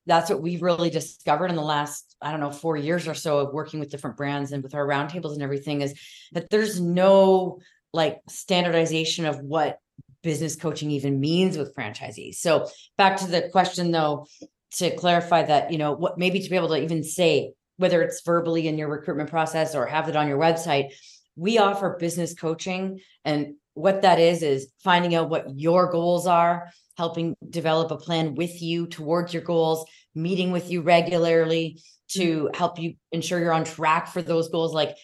that's 0.07 0.31
what 0.31 0.41
we've 0.41 0.63
really 0.63 0.89
discovered 0.89 1.51
in 1.51 1.57
the 1.57 1.63
last 1.63 2.15
i 2.23 2.31
don't 2.31 2.39
know 2.39 2.53
4 2.53 2.77
years 2.77 3.09
or 3.09 3.15
so 3.15 3.41
of 3.41 3.53
working 3.53 3.81
with 3.81 3.91
different 3.91 4.17
brands 4.17 4.53
and 4.53 4.63
with 4.63 4.73
our 4.73 4.87
roundtables 4.87 5.33
and 5.33 5.43
everything 5.43 5.81
is 5.81 5.99
that 6.31 6.49
there's 6.49 6.81
no 6.81 7.59
like 7.93 8.21
standardization 8.29 9.25
of 9.27 9.41
what 9.41 9.81
business 10.23 10.57
coaching 10.57 10.91
even 10.91 11.21
means 11.21 11.57
with 11.57 11.75
franchisees. 11.75 12.37
So 12.37 12.69
back 12.99 13.19
to 13.19 13.27
the 13.27 13.49
question 13.51 13.91
though 13.93 14.27
to 14.73 14.95
clarify 14.97 15.45
that, 15.45 15.71
you 15.71 15.79
know, 15.79 15.93
what 15.93 16.19
maybe 16.19 16.41
to 16.41 16.51
be 16.51 16.57
able 16.57 16.69
to 16.69 16.83
even 16.83 17.05
say, 17.05 17.53
whether 17.77 18.03
it's 18.03 18.23
verbally 18.23 18.67
in 18.67 18.77
your 18.77 18.89
recruitment 18.89 19.31
process 19.31 19.75
or 19.75 19.87
have 19.87 20.09
it 20.09 20.17
on 20.17 20.29
your 20.29 20.39
website, 20.39 20.93
we 21.37 21.59
offer 21.59 21.97
business 22.01 22.35
coaching. 22.35 23.01
And 23.25 23.55
what 23.75 24.03
that 24.03 24.19
is, 24.19 24.43
is 24.43 24.69
finding 24.83 25.15
out 25.15 25.29
what 25.29 25.59
your 25.59 25.91
goals 25.91 26.27
are, 26.27 26.71
helping 26.97 27.37
develop 27.49 27.91
a 27.91 27.97
plan 27.97 28.35
with 28.35 28.63
you 28.63 28.87
towards 28.87 29.35
your 29.35 29.43
goals, 29.43 29.87
meeting 30.15 30.51
with 30.51 30.71
you 30.71 30.81
regularly 30.81 31.81
to 32.09 32.45
mm-hmm. 32.45 32.57
help 32.57 32.79
you 32.79 32.95
ensure 33.13 33.39
you're 33.39 33.53
on 33.53 33.65
track 33.65 34.09
for 34.09 34.23
those 34.23 34.49
goals. 34.49 34.73
Like 34.73 34.97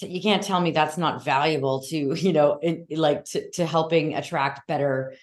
you 0.00 0.22
can't 0.22 0.42
tell 0.42 0.60
me 0.60 0.70
that's 0.70 0.96
not 0.96 1.24
valuable 1.24 1.82
to, 1.88 2.14
you 2.14 2.32
know, 2.32 2.58
in, 2.62 2.86
like 2.90 3.24
to, 3.24 3.50
to 3.52 3.66
helping 3.66 4.14
attract 4.14 4.66
better 4.66 5.14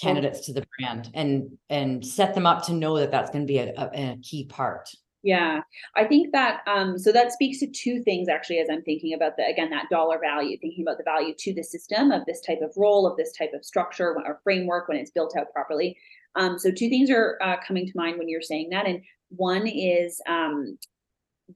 candidates 0.00 0.46
to 0.46 0.52
the 0.52 0.66
brand 0.76 1.08
and 1.14 1.56
and 1.70 2.04
set 2.04 2.34
them 2.34 2.46
up 2.46 2.66
to 2.66 2.72
know 2.72 2.98
that 2.98 3.12
that's 3.12 3.30
going 3.30 3.46
to 3.46 3.50
be 3.50 3.58
a, 3.58 3.72
a, 3.76 3.90
a, 3.94 4.18
key 4.20 4.44
part 4.44 4.90
yeah 5.24 5.62
i 5.96 6.04
think 6.04 6.30
that 6.32 6.60
um 6.66 6.98
so 6.98 7.10
that 7.10 7.32
speaks 7.32 7.58
to 7.58 7.66
two 7.66 8.02
things 8.02 8.28
actually 8.28 8.58
as 8.58 8.68
i'm 8.70 8.82
thinking 8.82 9.14
about 9.14 9.36
the 9.36 9.44
again 9.46 9.70
that 9.70 9.88
dollar 9.90 10.18
value 10.20 10.56
thinking 10.60 10.84
about 10.84 10.98
the 10.98 11.04
value 11.04 11.34
to 11.36 11.52
the 11.54 11.62
system 11.62 12.12
of 12.12 12.24
this 12.26 12.40
type 12.42 12.60
of 12.62 12.70
role 12.76 13.06
of 13.06 13.16
this 13.16 13.32
type 13.32 13.50
of 13.54 13.64
structure 13.64 14.14
or 14.14 14.40
framework 14.44 14.86
when 14.86 14.98
it's 14.98 15.10
built 15.10 15.34
out 15.36 15.50
properly 15.52 15.96
um 16.36 16.58
so 16.58 16.70
two 16.70 16.88
things 16.88 17.10
are 17.10 17.38
uh, 17.42 17.56
coming 17.66 17.86
to 17.86 17.92
mind 17.96 18.18
when 18.18 18.28
you're 18.28 18.42
saying 18.42 18.68
that 18.70 18.86
and 18.86 19.02
one 19.30 19.66
is 19.66 20.20
um 20.28 20.78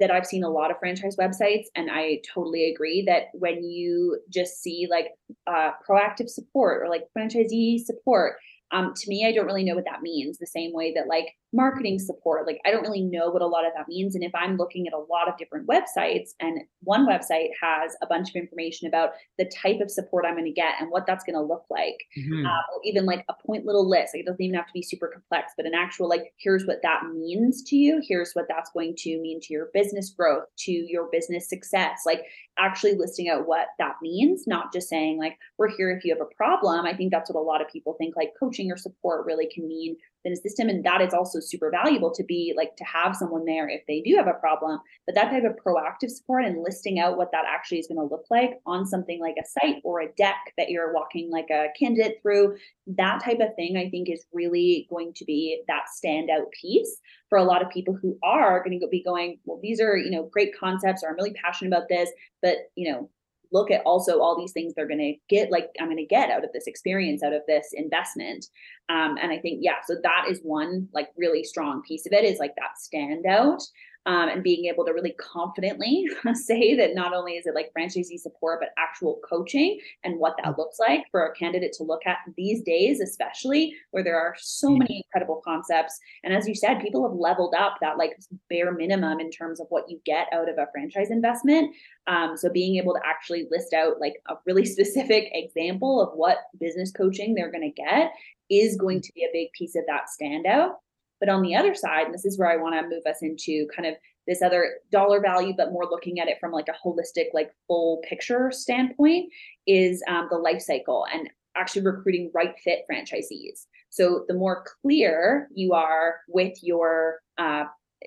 that 0.01 0.11
I've 0.11 0.27
seen 0.27 0.45
a 0.45 0.51
lot 0.51 0.71
of 0.71 0.79
franchise 0.79 1.17
websites, 1.17 1.65
and 1.75 1.91
I 1.91 2.21
totally 2.35 2.71
agree 2.71 3.03
that 3.07 3.29
when 3.33 3.65
you 3.65 4.21
just 4.29 4.63
see 4.63 4.87
like 4.91 5.09
uh, 5.47 5.71
proactive 5.89 6.29
support 6.29 6.83
or 6.83 6.91
like 6.91 7.05
franchisee 7.17 7.81
support, 7.81 8.37
um, 8.71 8.93
to 8.95 9.09
me, 9.09 9.27
I 9.27 9.33
don't 9.33 9.47
really 9.47 9.65
know 9.65 9.75
what 9.75 9.87
that 9.87 10.03
means. 10.03 10.39
The 10.39 10.47
same 10.47 10.73
way 10.75 10.93
that 10.95 11.07
like 11.09 11.29
marketing 11.53 11.99
support. 11.99 12.47
Like, 12.47 12.61
I 12.67 12.71
don't 12.71 12.83
really 12.83 13.03
know 13.03 13.31
what 13.31 13.43
a 13.43 13.47
lot 13.47 13.67
of 13.67 13.73
that 13.77 13.89
means. 13.89 14.15
And 14.15 14.23
if 14.23 14.35
I'm 14.35 14.57
looking 14.57 14.87
at 14.87 14.93
a 14.93 14.99
lot 14.99 15.29
of 15.29 15.39
different 15.39 15.67
websites 15.67 16.31
and 16.41 16.61
one 16.83 17.07
website 17.07 17.49
has 17.63 17.97
a 18.03 18.07
bunch 18.07 18.29
of 18.29 18.37
information 18.37 18.87
about 18.87 19.11
the 19.39 19.47
type 19.47 19.81
of 19.81 19.91
support 19.91 20.25
I'm 20.27 20.35
going 20.35 20.45
to 20.45 20.53
get 20.53 20.75
and 20.81 20.91
what 20.91 21.07
that's 21.07 21.25
going 21.25 21.37
to 21.37 21.43
look 21.43 21.65
like, 21.71 21.97
mm-hmm. 22.19 22.45
uh, 22.45 22.51
or 22.51 22.81
even 22.85 23.07
like 23.07 23.25
a 23.29 23.35
point 23.47 23.65
little 23.65 23.89
list, 23.89 24.15
like 24.15 24.23
it 24.23 24.27
doesn't 24.27 24.43
even 24.43 24.57
have 24.57 24.67
to 24.67 24.73
be 24.75 24.83
super 24.83 25.09
complex, 25.09 25.53
but 25.57 25.67
an 25.67 25.75
actual, 25.75 26.09
like, 26.09 26.33
here's 26.37 26.67
what 26.67 26.83
that 26.83 27.03
means 27.15 27.63
to 27.65 27.77
you. 27.77 28.03
Here's 28.07 28.33
what 28.33 28.47
that's 28.49 28.71
going 28.71 28.95
to 28.99 29.19
mean 29.21 29.41
to 29.43 29.53
your 29.53 29.69
business 29.73 30.11
growth, 30.11 30.45
to 30.59 30.73
your 30.73 31.09
business 31.11 31.49
success. 31.49 32.03
Like, 32.05 32.23
actually 32.59 32.95
listing 32.95 33.29
out 33.29 33.47
what 33.47 33.69
that 33.79 33.95
means, 34.03 34.47
not 34.47 34.73
just 34.73 34.89
saying, 34.89 35.19
like, 35.19 35.39
we're 35.59 35.75
here 35.77 35.91
if 35.91 36.05
you 36.05 36.13
have 36.13 36.21
a 36.21 36.35
problem. 36.35 36.85
I 36.85 36.95
think 36.95 37.13
that's 37.13 37.31
what 37.31 37.41
a 37.41 37.43
lot 37.43 37.61
of 37.61 37.69
people 37.69 37.95
think 37.95 38.17
like 38.17 38.33
coaching 38.39 38.71
or 38.71 38.77
support 38.77 39.27
really 39.27 39.49
can 39.53 39.67
mean 39.69 39.97
in 40.25 40.33
a 40.33 40.37
system 40.37 40.69
and 40.69 40.85
that 40.85 41.01
is 41.01 41.15
also 41.15 41.41
super 41.41 41.71
valuable 41.71 42.13
to 42.13 42.25
be 42.25 42.53
like 42.57 42.77
to 42.77 42.85
have 42.85 43.17
someone 43.17 43.45
there 43.45 43.69
if 43.69 43.83
they 43.87 44.01
do 44.01 44.17
have 44.17 44.27
a 44.27 44.35
problem. 44.35 44.81
But 45.07 45.15
that 45.15 45.31
type 45.31 45.45
of 45.45 45.57
proactive 45.65 46.11
support 46.11 46.45
and 46.45 46.63
listing 46.63 46.99
out 46.99 47.17
what 47.17 47.33
that 47.33 47.45
actually 47.47 47.79
is 47.79 47.87
going 47.87 47.99
to 47.99 48.15
look 48.15 48.25
like 48.31 48.61
on 48.67 48.87
something 48.87 49.21
like 49.21 49.37
a 49.41 49.47
site 49.47 49.81
or 49.85 50.01
a 50.01 50.13
deck 50.13 50.53
that 50.57 50.71
you're 50.71 50.93
walking 50.93 51.31
like 51.31 51.51
a 51.51 51.69
candidate 51.79 52.19
through 52.23 52.57
that 52.97 53.23
type 53.23 53.39
of 53.41 53.55
thing 53.55 53.77
i 53.77 53.89
think 53.91 54.09
is 54.09 54.25
really 54.33 54.87
going 54.89 55.13
to 55.15 55.25
be 55.25 55.63
that 55.69 55.85
standout 56.03 56.51
piece 56.59 57.01
for 57.29 57.37
a 57.39 57.45
lot 57.45 57.63
of 57.63 57.71
people 57.71 57.97
who 58.01 58.19
are 58.23 58.63
going 58.65 58.79
to 58.79 58.87
be 58.89 59.03
going 59.03 59.39
well 59.45 59.59
these 59.63 59.81
are 59.81 59.97
you 59.97 60.11
know 60.11 60.29
great 60.33 60.59
concepts 60.59 61.03
or 61.03 61.11
i'm 61.11 61.17
really 61.17 61.35
passionate 61.35 61.69
about 61.69 61.89
this 61.89 62.11
but 62.43 62.57
you 62.77 62.91
know 62.91 63.11
look 63.53 63.71
at 63.71 63.83
also 63.85 64.21
all 64.21 64.37
these 64.37 64.53
things 64.53 64.75
they're 64.75 64.87
going 64.87 64.99
to 64.99 65.15
get 65.29 65.51
like 65.51 65.69
i'm 65.81 65.87
going 65.87 65.97
to 65.97 66.05
get 66.05 66.31
out 66.31 66.45
of 66.45 66.53
this 66.53 66.67
experience 66.67 67.23
out 67.23 67.33
of 67.33 67.43
this 67.47 67.69
investment. 67.73 68.47
Um, 68.89 69.17
and 69.21 69.33
i 69.33 69.39
think 69.39 69.61
yeah 69.63 69.77
so 69.87 69.97
that 70.03 70.27
is 70.29 70.41
one 70.43 70.89
like 70.93 71.09
really 71.17 71.45
strong 71.45 71.83
piece 71.83 72.07
of 72.07 72.13
it 72.13 72.25
is 72.25 72.39
like 72.39 72.55
that 72.57 72.77
standout 72.79 73.63
um, 74.09 74.31
and 74.31 74.43
being 74.43 74.65
able 74.65 74.87
to 74.87 74.95
really 74.95 75.15
confidently 75.21 76.09
say 76.33 76.75
that 76.75 76.95
not 76.95 77.13
only 77.13 77.35
is 77.35 77.47
it 77.47 77.55
like 77.55 77.71
franchisee 77.77 78.19
support, 78.19 78.59
but 78.61 78.71
actual 78.79 79.21
coaching 79.29 79.79
and 80.03 80.19
what 80.19 80.35
that 80.43 80.57
looks 80.57 80.79
like 80.79 81.05
for 81.11 81.27
a 81.27 81.35
candidate 81.35 81.75
to 81.75 81.83
look 81.83 82.01
at 82.07 82.17
these 82.35 82.63
days, 82.63 83.01
especially 83.01 83.75
where 83.91 84.03
there 84.03 84.19
are 84.19 84.35
so 84.39 84.71
many 84.71 85.05
incredible 85.05 85.43
concepts. 85.45 85.99
And 86.25 86.33
as 86.33 86.49
you 86.49 86.55
said, 86.55 86.81
people 86.81 87.07
have 87.07 87.19
leveled 87.19 87.55
up 87.55 87.77
that 87.83 87.99
like 87.99 88.19
bare 88.49 88.73
minimum 88.73 89.21
in 89.21 89.31
terms 89.31 89.61
of 89.61 89.67
what 89.69 89.91
you 89.91 90.01
get 90.07 90.27
out 90.33 90.49
of 90.49 90.57
a 90.57 90.69
franchise 90.73 91.11
investment. 91.11 91.75
Um, 92.07 92.35
so 92.35 92.49
being 92.49 92.77
able 92.77 92.95
to 92.95 93.01
actually 93.05 93.47
list 93.51 93.75
out 93.75 94.01
like 94.01 94.15
a 94.31 94.37
really 94.47 94.65
specific 94.65 95.29
example 95.33 96.01
of 96.01 96.17
what 96.17 96.39
business 96.59 96.91
coaching 96.93 97.35
they're 97.35 97.53
going 97.53 97.71
to 97.75 97.83
get 97.83 98.13
is 98.49 98.77
going 98.77 99.03
to 99.03 99.13
be 99.15 99.25
a 99.25 99.33
big 99.35 99.53
piece 99.53 99.77
of 99.77 99.85
that 99.87 100.05
standout. 100.19 100.77
But 101.21 101.29
on 101.29 101.43
the 101.43 101.55
other 101.55 101.75
side, 101.75 102.07
and 102.07 102.15
this 102.15 102.25
is 102.25 102.39
where 102.39 102.51
I 102.51 102.57
want 102.57 102.75
to 102.75 102.89
move 102.89 103.03
us 103.09 103.19
into 103.23 103.67
kind 103.75 103.89
of 103.89 103.95
this 104.27 104.43
other 104.43 104.75
dollar 104.93 105.21
value, 105.21 105.55
but 105.57 105.73
more 105.73 105.87
looking 105.87 106.21
at 106.21 106.29
it 106.29 106.37
from 106.41 106.53
like 106.53 106.69
a 106.69 106.87
holistic, 106.87 107.27
like 107.33 107.51
full 107.67 108.03
picture 108.09 108.51
standpoint, 108.53 109.33
is 109.67 110.03
um, 110.09 110.29
the 110.31 110.37
life 110.37 110.61
cycle 110.61 111.07
and 111.13 111.29
actually 111.57 111.83
recruiting 111.83 112.31
right 112.35 112.55
fit 112.63 112.81
franchisees. 112.91 113.67
So 113.91 114.25
the 114.29 114.35
more 114.35 114.65
clear 114.83 115.49
you 115.55 115.73
are 115.73 116.17
with 116.29 116.59
your, 116.63 117.21
uh, 117.39 117.65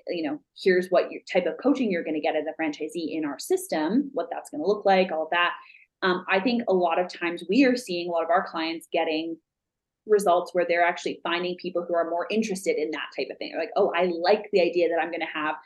you 0.08 0.22
know, 0.22 0.40
here's 0.62 0.88
what 0.88 1.10
your 1.10 1.20
type 1.30 1.46
of 1.46 1.54
coaching 1.62 1.90
you're 1.90 2.04
going 2.04 2.14
to 2.14 2.20
get 2.20 2.36
as 2.36 2.46
a 2.46 2.62
franchisee 2.62 3.16
in 3.16 3.24
our 3.24 3.38
system, 3.38 4.10
what 4.14 4.28
that's 4.30 4.48
going 4.50 4.62
to 4.62 4.66
look 4.66 4.86
like, 4.86 5.10
all 5.12 5.24
of 5.24 5.30
that. 5.30 5.50
Um, 6.02 6.24
I 6.28 6.40
think 6.40 6.62
a 6.68 6.72
lot 6.72 6.98
of 6.98 7.12
times 7.12 7.44
we 7.48 7.64
are 7.64 7.76
seeing 7.76 8.08
a 8.08 8.12
lot 8.12 8.24
of 8.24 8.30
our 8.30 8.46
clients 8.46 8.88
getting 8.92 9.36
results 10.06 10.54
where 10.54 10.66
they're 10.66 10.84
actually 10.84 11.20
finding 11.22 11.56
people 11.56 11.84
who 11.86 11.94
are 11.94 12.10
more 12.10 12.26
interested 12.30 12.76
in 12.76 12.90
that 12.90 13.10
type 13.16 13.28
of 13.30 13.38
thing. 13.38 13.54
Like, 13.56 13.70
oh, 13.76 13.92
I 13.96 14.10
like 14.20 14.48
the 14.52 14.60
idea 14.60 14.88
that 14.88 15.00
I'm 15.00 15.10
going 15.10 15.20
to 15.20 15.26
have 15.26 15.56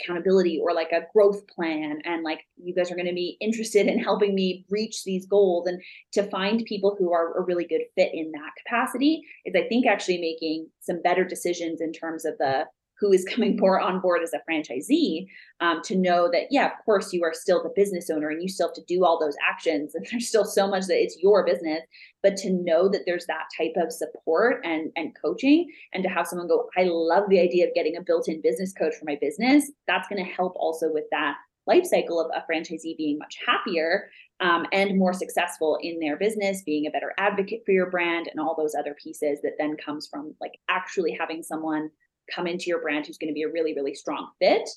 accountability 0.00 0.60
or 0.62 0.74
like 0.74 0.92
a 0.92 1.06
growth 1.12 1.46
plan 1.46 2.00
and 2.04 2.22
like 2.22 2.40
you 2.56 2.74
guys 2.74 2.90
are 2.90 2.96
going 2.96 3.06
to 3.06 3.14
be 3.14 3.36
interested 3.40 3.86
in 3.86 3.98
helping 3.98 4.34
me 4.34 4.64
reach 4.70 5.04
these 5.04 5.26
goals 5.26 5.66
and 5.66 5.80
to 6.12 6.22
find 6.24 6.64
people 6.64 6.96
who 6.98 7.12
are 7.12 7.38
a 7.38 7.44
really 7.44 7.64
good 7.64 7.82
fit 7.94 8.12
in 8.12 8.30
that 8.32 8.50
capacity 8.64 9.22
is 9.44 9.54
i 9.54 9.66
think 9.68 9.86
actually 9.86 10.18
making 10.18 10.68
some 10.80 11.00
better 11.02 11.24
decisions 11.24 11.80
in 11.80 11.92
terms 11.92 12.24
of 12.24 12.36
the 12.38 12.64
who 12.98 13.12
is 13.12 13.24
coming 13.24 13.58
for 13.60 13.80
on 13.80 14.00
board 14.00 14.22
as 14.22 14.32
a 14.32 14.50
franchisee 14.50 15.26
um, 15.60 15.80
to 15.82 15.96
know 15.96 16.28
that 16.32 16.46
yeah 16.50 16.66
of 16.66 16.84
course 16.84 17.12
you 17.12 17.22
are 17.22 17.34
still 17.34 17.62
the 17.62 17.72
business 17.74 18.10
owner 18.10 18.28
and 18.28 18.42
you 18.42 18.48
still 18.48 18.68
have 18.68 18.74
to 18.74 18.84
do 18.84 19.04
all 19.04 19.18
those 19.18 19.36
actions 19.48 19.94
and 19.94 20.06
there's 20.12 20.28
still 20.28 20.44
so 20.44 20.68
much 20.68 20.86
that 20.86 21.02
it's 21.02 21.18
your 21.22 21.44
business. 21.44 21.80
But 22.22 22.36
to 22.38 22.50
know 22.50 22.88
that 22.88 23.02
there's 23.06 23.26
that 23.26 23.44
type 23.56 23.74
of 23.76 23.92
support 23.92 24.60
and 24.64 24.90
and 24.96 25.14
coaching 25.20 25.70
and 25.92 26.02
to 26.02 26.08
have 26.08 26.26
someone 26.26 26.48
go 26.48 26.68
i 26.76 26.82
love 26.82 27.24
the 27.28 27.38
idea 27.38 27.66
of 27.66 27.74
getting 27.74 27.96
a 27.96 28.02
built-in 28.02 28.40
business 28.40 28.72
coach 28.72 28.94
for 28.98 29.04
my 29.04 29.16
business 29.20 29.70
that's 29.86 30.08
going 30.08 30.24
to 30.24 30.30
help 30.30 30.54
also 30.56 30.92
with 30.92 31.04
that 31.10 31.36
life 31.66 31.84
cycle 31.84 32.20
of 32.20 32.30
a 32.34 32.44
franchisee 32.50 32.96
being 32.96 33.18
much 33.18 33.36
happier 33.46 34.08
um, 34.40 34.66
and 34.72 34.98
more 34.98 35.12
successful 35.12 35.78
in 35.82 35.98
their 35.98 36.16
business 36.16 36.62
being 36.62 36.86
a 36.86 36.90
better 36.90 37.12
advocate 37.18 37.62
for 37.64 37.72
your 37.72 37.90
brand 37.90 38.28
and 38.30 38.40
all 38.40 38.54
those 38.56 38.74
other 38.74 38.94
pieces 39.02 39.40
that 39.42 39.54
then 39.58 39.76
comes 39.76 40.06
from 40.06 40.34
like 40.40 40.58
actually 40.68 41.16
having 41.18 41.42
someone 41.42 41.90
come 42.34 42.46
into 42.46 42.66
your 42.66 42.80
brand 42.80 43.06
who's 43.06 43.18
going 43.18 43.30
to 43.30 43.34
be 43.34 43.42
a 43.42 43.50
really, 43.50 43.74
really 43.74 43.94
strong 43.94 44.30
fit. 44.38 44.68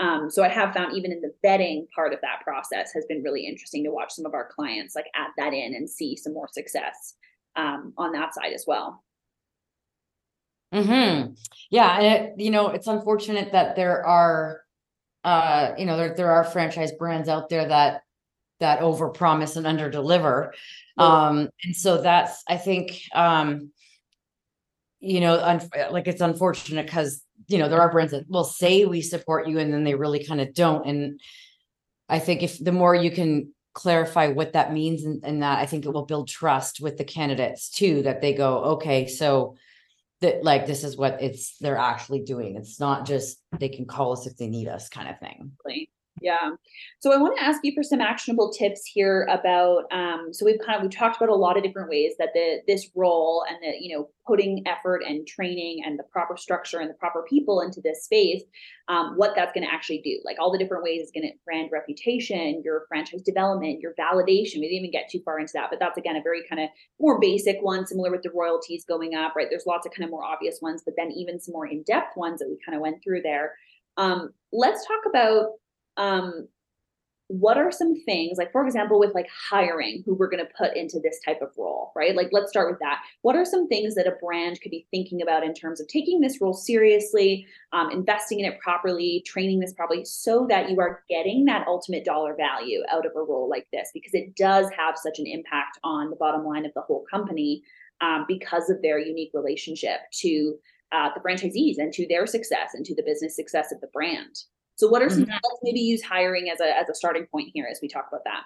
Um, 0.00 0.30
so 0.30 0.44
I 0.44 0.48
have 0.48 0.74
found 0.74 0.96
even 0.96 1.10
in 1.10 1.20
the 1.20 1.32
vetting 1.44 1.88
part 1.94 2.12
of 2.12 2.20
that 2.20 2.42
process 2.44 2.92
has 2.94 3.04
been 3.06 3.22
really 3.22 3.46
interesting 3.46 3.82
to 3.84 3.90
watch 3.90 4.12
some 4.12 4.26
of 4.26 4.34
our 4.34 4.48
clients 4.54 4.94
like 4.94 5.06
add 5.14 5.30
that 5.36 5.52
in 5.52 5.74
and 5.74 5.90
see 5.90 6.16
some 6.16 6.34
more 6.34 6.48
success 6.52 7.14
um, 7.56 7.92
on 7.98 8.12
that 8.12 8.34
side 8.34 8.52
as 8.52 8.64
well. 8.66 9.02
Hmm. 10.72 11.32
Yeah, 11.70 11.98
and 11.98 12.06
it, 12.06 12.34
you 12.36 12.50
know 12.50 12.68
it's 12.68 12.86
unfortunate 12.86 13.52
that 13.52 13.74
there 13.74 14.04
are, 14.06 14.60
uh, 15.24 15.72
you 15.78 15.86
know, 15.86 15.96
there 15.96 16.14
there 16.14 16.30
are 16.30 16.44
franchise 16.44 16.92
brands 16.92 17.28
out 17.28 17.48
there 17.48 17.66
that 17.66 18.02
that 18.60 18.82
over 18.82 19.08
promise 19.08 19.56
and 19.56 19.66
under 19.66 19.88
deliver, 19.88 20.52
um, 20.98 21.48
and 21.64 21.74
so 21.74 22.02
that's 22.02 22.42
I 22.48 22.58
think 22.58 23.00
um, 23.14 23.72
you 25.00 25.20
know, 25.20 25.34
un- 25.34 25.68
like 25.90 26.08
it's 26.08 26.20
unfortunate 26.20 26.86
because 26.86 27.22
you 27.46 27.58
know 27.58 27.68
there 27.68 27.80
are 27.80 27.90
brands 27.90 28.12
that 28.12 28.28
will 28.28 28.44
say 28.44 28.84
we 28.84 29.00
support 29.00 29.48
you 29.48 29.58
and 29.58 29.72
then 29.72 29.84
they 29.84 29.94
really 29.94 30.24
kind 30.24 30.40
of 30.40 30.54
don't. 30.54 30.86
And 30.86 31.20
I 32.08 32.18
think 32.18 32.42
if 32.42 32.58
the 32.58 32.72
more 32.72 32.94
you 32.94 33.10
can 33.10 33.52
clarify 33.74 34.28
what 34.28 34.54
that 34.54 34.72
means 34.72 35.04
and, 35.04 35.22
and 35.24 35.42
that, 35.42 35.58
I 35.58 35.66
think 35.66 35.84
it 35.84 35.92
will 35.92 36.06
build 36.06 36.28
trust 36.28 36.80
with 36.80 36.96
the 36.96 37.04
candidates 37.04 37.70
too. 37.70 38.02
That 38.02 38.20
they 38.20 38.34
go, 38.34 38.58
okay, 38.76 39.06
so 39.06 39.56
that 40.20 40.42
like 40.42 40.66
this 40.66 40.82
is 40.82 40.96
what 40.96 41.22
it's 41.22 41.56
they're 41.58 41.78
actually 41.78 42.22
doing. 42.22 42.56
It's 42.56 42.80
not 42.80 43.06
just 43.06 43.38
they 43.58 43.68
can 43.68 43.86
call 43.86 44.12
us 44.12 44.26
if 44.26 44.36
they 44.36 44.48
need 44.48 44.68
us 44.68 44.88
kind 44.88 45.08
of 45.08 45.18
thing. 45.20 45.52
Yeah. 46.20 46.50
So 47.00 47.12
I 47.12 47.16
want 47.16 47.36
to 47.36 47.42
ask 47.42 47.60
you 47.62 47.72
for 47.74 47.82
some 47.82 48.00
actionable 48.00 48.50
tips 48.50 48.84
here 48.84 49.26
about 49.30 49.84
um, 49.92 50.28
so 50.32 50.44
we've 50.44 50.60
kind 50.64 50.76
of 50.76 50.82
we 50.82 50.88
talked 50.88 51.16
about 51.16 51.28
a 51.28 51.34
lot 51.34 51.56
of 51.56 51.62
different 51.62 51.88
ways 51.88 52.14
that 52.18 52.30
the 52.34 52.60
this 52.66 52.90
role 52.94 53.44
and 53.48 53.58
the 53.62 53.76
you 53.78 53.96
know 53.96 54.08
putting 54.26 54.62
effort 54.66 55.02
and 55.06 55.26
training 55.26 55.82
and 55.84 55.98
the 55.98 56.02
proper 56.04 56.36
structure 56.36 56.80
and 56.80 56.90
the 56.90 56.94
proper 56.94 57.24
people 57.28 57.60
into 57.60 57.80
this 57.80 58.04
space 58.04 58.42
um, 58.88 59.14
what 59.16 59.32
that's 59.34 59.52
going 59.52 59.66
to 59.66 59.72
actually 59.72 60.00
do. 60.02 60.20
Like 60.24 60.36
all 60.38 60.52
the 60.52 60.58
different 60.58 60.84
ways 60.84 61.00
it's 61.02 61.12
going 61.12 61.26
to 61.26 61.32
brand 61.44 61.70
reputation 61.72 62.62
your 62.64 62.84
franchise 62.88 63.22
development 63.22 63.80
your 63.80 63.94
validation. 63.94 64.56
We 64.56 64.68
didn't 64.68 64.78
even 64.78 64.90
get 64.90 65.08
too 65.08 65.20
far 65.24 65.38
into 65.38 65.52
that 65.54 65.68
but 65.70 65.78
that's 65.78 65.98
again 65.98 66.16
a 66.16 66.22
very 66.22 66.42
kind 66.48 66.62
of 66.62 66.68
more 67.00 67.20
basic 67.20 67.58
one 67.60 67.86
similar 67.86 68.10
with 68.10 68.22
the 68.22 68.30
royalties 68.34 68.84
going 68.84 69.14
up 69.14 69.34
right? 69.36 69.48
There's 69.50 69.66
lots 69.66 69.86
of 69.86 69.92
kind 69.92 70.04
of 70.04 70.10
more 70.10 70.24
obvious 70.24 70.58
ones 70.60 70.82
but 70.84 70.94
then 70.96 71.10
even 71.12 71.40
some 71.40 71.52
more 71.52 71.66
in-depth 71.66 72.16
ones 72.16 72.40
that 72.40 72.48
we 72.48 72.58
kind 72.64 72.76
of 72.76 72.82
went 72.82 73.02
through 73.02 73.22
there. 73.22 73.54
Um, 73.96 74.30
let's 74.52 74.86
talk 74.86 75.00
about 75.08 75.48
um, 75.98 76.48
what 77.26 77.58
are 77.58 77.70
some 77.70 77.94
things 78.06 78.38
like 78.38 78.50
for 78.50 78.64
example 78.64 78.98
with 78.98 79.14
like 79.14 79.28
hiring 79.50 80.02
who 80.06 80.14
we're 80.14 80.30
going 80.30 80.42
to 80.42 80.50
put 80.56 80.74
into 80.74 80.98
this 80.98 81.20
type 81.26 81.42
of 81.42 81.50
role 81.58 81.78
right? 81.98 82.14
Like 82.14 82.28
let's 82.30 82.50
start 82.50 82.70
with 82.70 82.78
that. 82.78 83.00
What 83.22 83.36
are 83.36 83.44
some 83.44 83.68
things 83.68 83.96
that 83.96 84.06
a 84.06 84.12
brand 84.24 84.60
could 84.60 84.70
be 84.70 84.86
thinking 84.90 85.20
about 85.20 85.42
in 85.42 85.52
terms 85.52 85.80
of 85.80 85.88
taking 85.88 86.20
this 86.20 86.40
role 86.40 86.54
seriously 86.54 87.46
um, 87.72 87.90
investing 87.90 88.40
in 88.40 88.46
it 88.46 88.60
properly 88.60 89.22
training 89.26 89.58
this 89.58 89.74
properly 89.74 90.04
so 90.04 90.46
that 90.48 90.70
you 90.70 90.78
are 90.80 91.02
getting 91.08 91.44
that 91.46 91.66
ultimate 91.66 92.04
dollar 92.04 92.34
value 92.36 92.82
out 92.90 93.04
of 93.04 93.12
a 93.16 93.20
role 93.20 93.48
like 93.50 93.66
this? 93.72 93.90
Because 93.92 94.14
it 94.14 94.36
does 94.36 94.70
have 94.78 94.96
such 94.96 95.18
an 95.18 95.26
impact 95.26 95.78
on 95.82 96.10
the 96.10 96.16
bottom 96.16 96.44
line 96.44 96.64
of 96.64 96.72
the 96.74 96.82
whole 96.82 97.04
company 97.10 97.62
um, 98.00 98.24
because 98.28 98.70
of 98.70 98.80
their 98.80 98.98
unique 98.98 99.32
relationship 99.34 100.00
to 100.20 100.56
uh, 100.92 101.10
the 101.14 101.20
franchisees 101.20 101.78
and 101.78 101.92
to 101.92 102.06
their 102.08 102.26
success 102.26 102.70
and 102.74 102.86
to 102.86 102.94
the 102.94 103.02
business 103.02 103.34
success 103.34 103.72
of 103.72 103.80
the 103.80 103.88
brand 103.88 104.44
so 104.78 104.86
what 104.86 105.02
are 105.02 105.10
some 105.10 105.22
mm-hmm. 105.22 105.32
let's 105.32 105.60
maybe 105.62 105.80
use 105.80 106.02
hiring 106.02 106.50
as 106.50 106.60
a 106.60 106.76
as 106.76 106.88
a 106.88 106.94
starting 106.94 107.26
point 107.26 107.50
here 107.52 107.66
as 107.70 107.80
we 107.82 107.88
talk 107.88 108.06
about 108.08 108.22
that. 108.24 108.42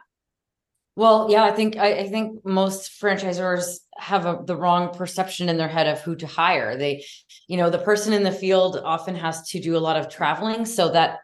Well, 0.97 1.29
yeah, 1.31 1.45
I 1.45 1.53
think 1.53 1.77
I, 1.77 2.01
I 2.01 2.09
think 2.09 2.45
most 2.45 3.01
franchisors 3.01 3.79
have 3.97 4.25
a, 4.25 4.41
the 4.45 4.57
wrong 4.57 4.95
perception 4.95 5.51
in 5.51 5.59
their 5.59 5.69
head 5.69 5.87
of 5.87 6.01
who 6.01 6.17
to 6.17 6.27
hire. 6.27 6.77
They, 6.77 7.05
you 7.49 7.59
know, 7.59 7.69
the 7.69 7.79
person 7.79 8.15
in 8.15 8.23
the 8.23 8.33
field 8.33 8.81
often 8.83 9.15
has 9.15 9.49
to 9.51 9.61
do 9.61 9.77
a 9.77 9.79
lot 9.87 9.97
of 9.97 10.09
traveling, 10.09 10.65
so 10.65 10.91
that 10.93 11.19